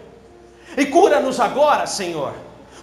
[0.77, 2.35] E cura-nos agora, Senhor.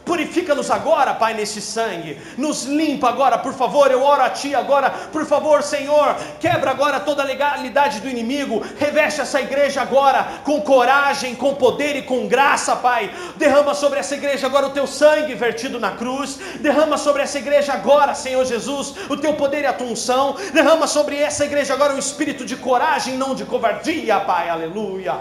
[0.05, 2.19] Purifica-nos agora, Pai, nesse sangue.
[2.37, 3.91] Nos limpa agora, por favor.
[3.91, 6.15] Eu oro a Ti agora, por favor, Senhor.
[6.39, 8.63] Quebra agora toda a legalidade do inimigo.
[8.79, 13.13] Reveste essa igreja agora com coragem, com poder e com graça, Pai.
[13.35, 16.39] Derrama sobre essa igreja agora o Teu sangue vertido na cruz.
[16.59, 20.35] Derrama sobre essa igreja agora, Senhor Jesus, o Teu poder e a Tua unção.
[20.51, 24.49] Derrama sobre essa igreja agora um espírito de coragem, não de covardia, Pai.
[24.49, 25.15] Aleluia.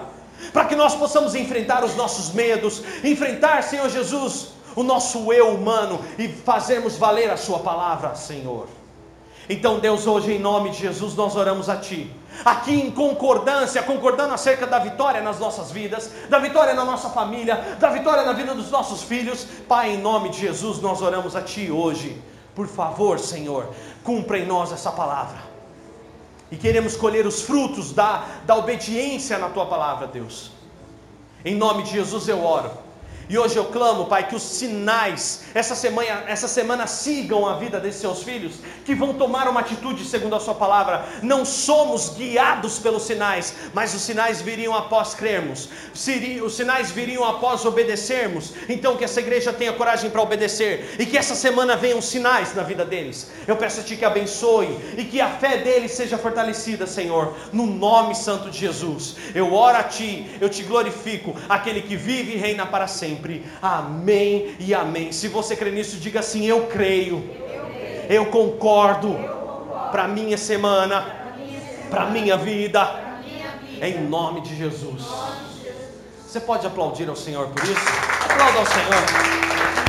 [0.52, 6.00] Para que nós possamos enfrentar os nossos medos, enfrentar, Senhor Jesus, o nosso eu humano
[6.18, 8.66] e fazermos valer a Sua palavra, Senhor.
[9.48, 12.08] Então, Deus, hoje em nome de Jesus, nós oramos a Ti,
[12.44, 17.76] aqui em concordância, concordando acerca da vitória nas nossas vidas, da vitória na nossa família,
[17.80, 19.44] da vitória na vida dos nossos filhos.
[19.66, 22.22] Pai, em nome de Jesus, nós oramos a Ti hoje.
[22.54, 23.68] Por favor, Senhor,
[24.04, 25.38] cumpra em nós essa palavra.
[26.48, 30.52] E queremos colher os frutos da, da obediência na Tua palavra, Deus.
[31.44, 32.70] Em nome de Jesus eu oro.
[33.30, 37.78] E hoje eu clamo, Pai, que os sinais essa semana, essa semana sigam a vida
[37.78, 38.54] desses seus filhos,
[38.84, 41.04] que vão tomar uma atitude segundo a Sua palavra.
[41.22, 47.64] Não somos guiados pelos sinais, mas os sinais viriam após crermos, os sinais viriam após
[47.64, 48.52] obedecermos.
[48.68, 52.64] Então, que essa igreja tenha coragem para obedecer e que essa semana venham sinais na
[52.64, 53.30] vida deles.
[53.46, 57.64] Eu peço a Ti que abençoe e que a fé deles seja fortalecida, Senhor, no
[57.64, 59.14] nome santo de Jesus.
[59.32, 63.44] Eu oro a Ti, eu te glorifico, aquele que vive e reina para sempre sempre.
[63.60, 65.12] Amém e amém.
[65.12, 67.22] Se você crê nisso, diga assim: Eu creio,
[68.08, 69.16] eu, concordo,
[69.92, 71.34] para minha semana,
[71.90, 72.88] para minha vida,
[73.82, 75.04] em nome de Jesus.
[76.26, 77.88] Você pode aplaudir ao Senhor por isso?
[78.24, 79.79] Aplauda ao Senhor.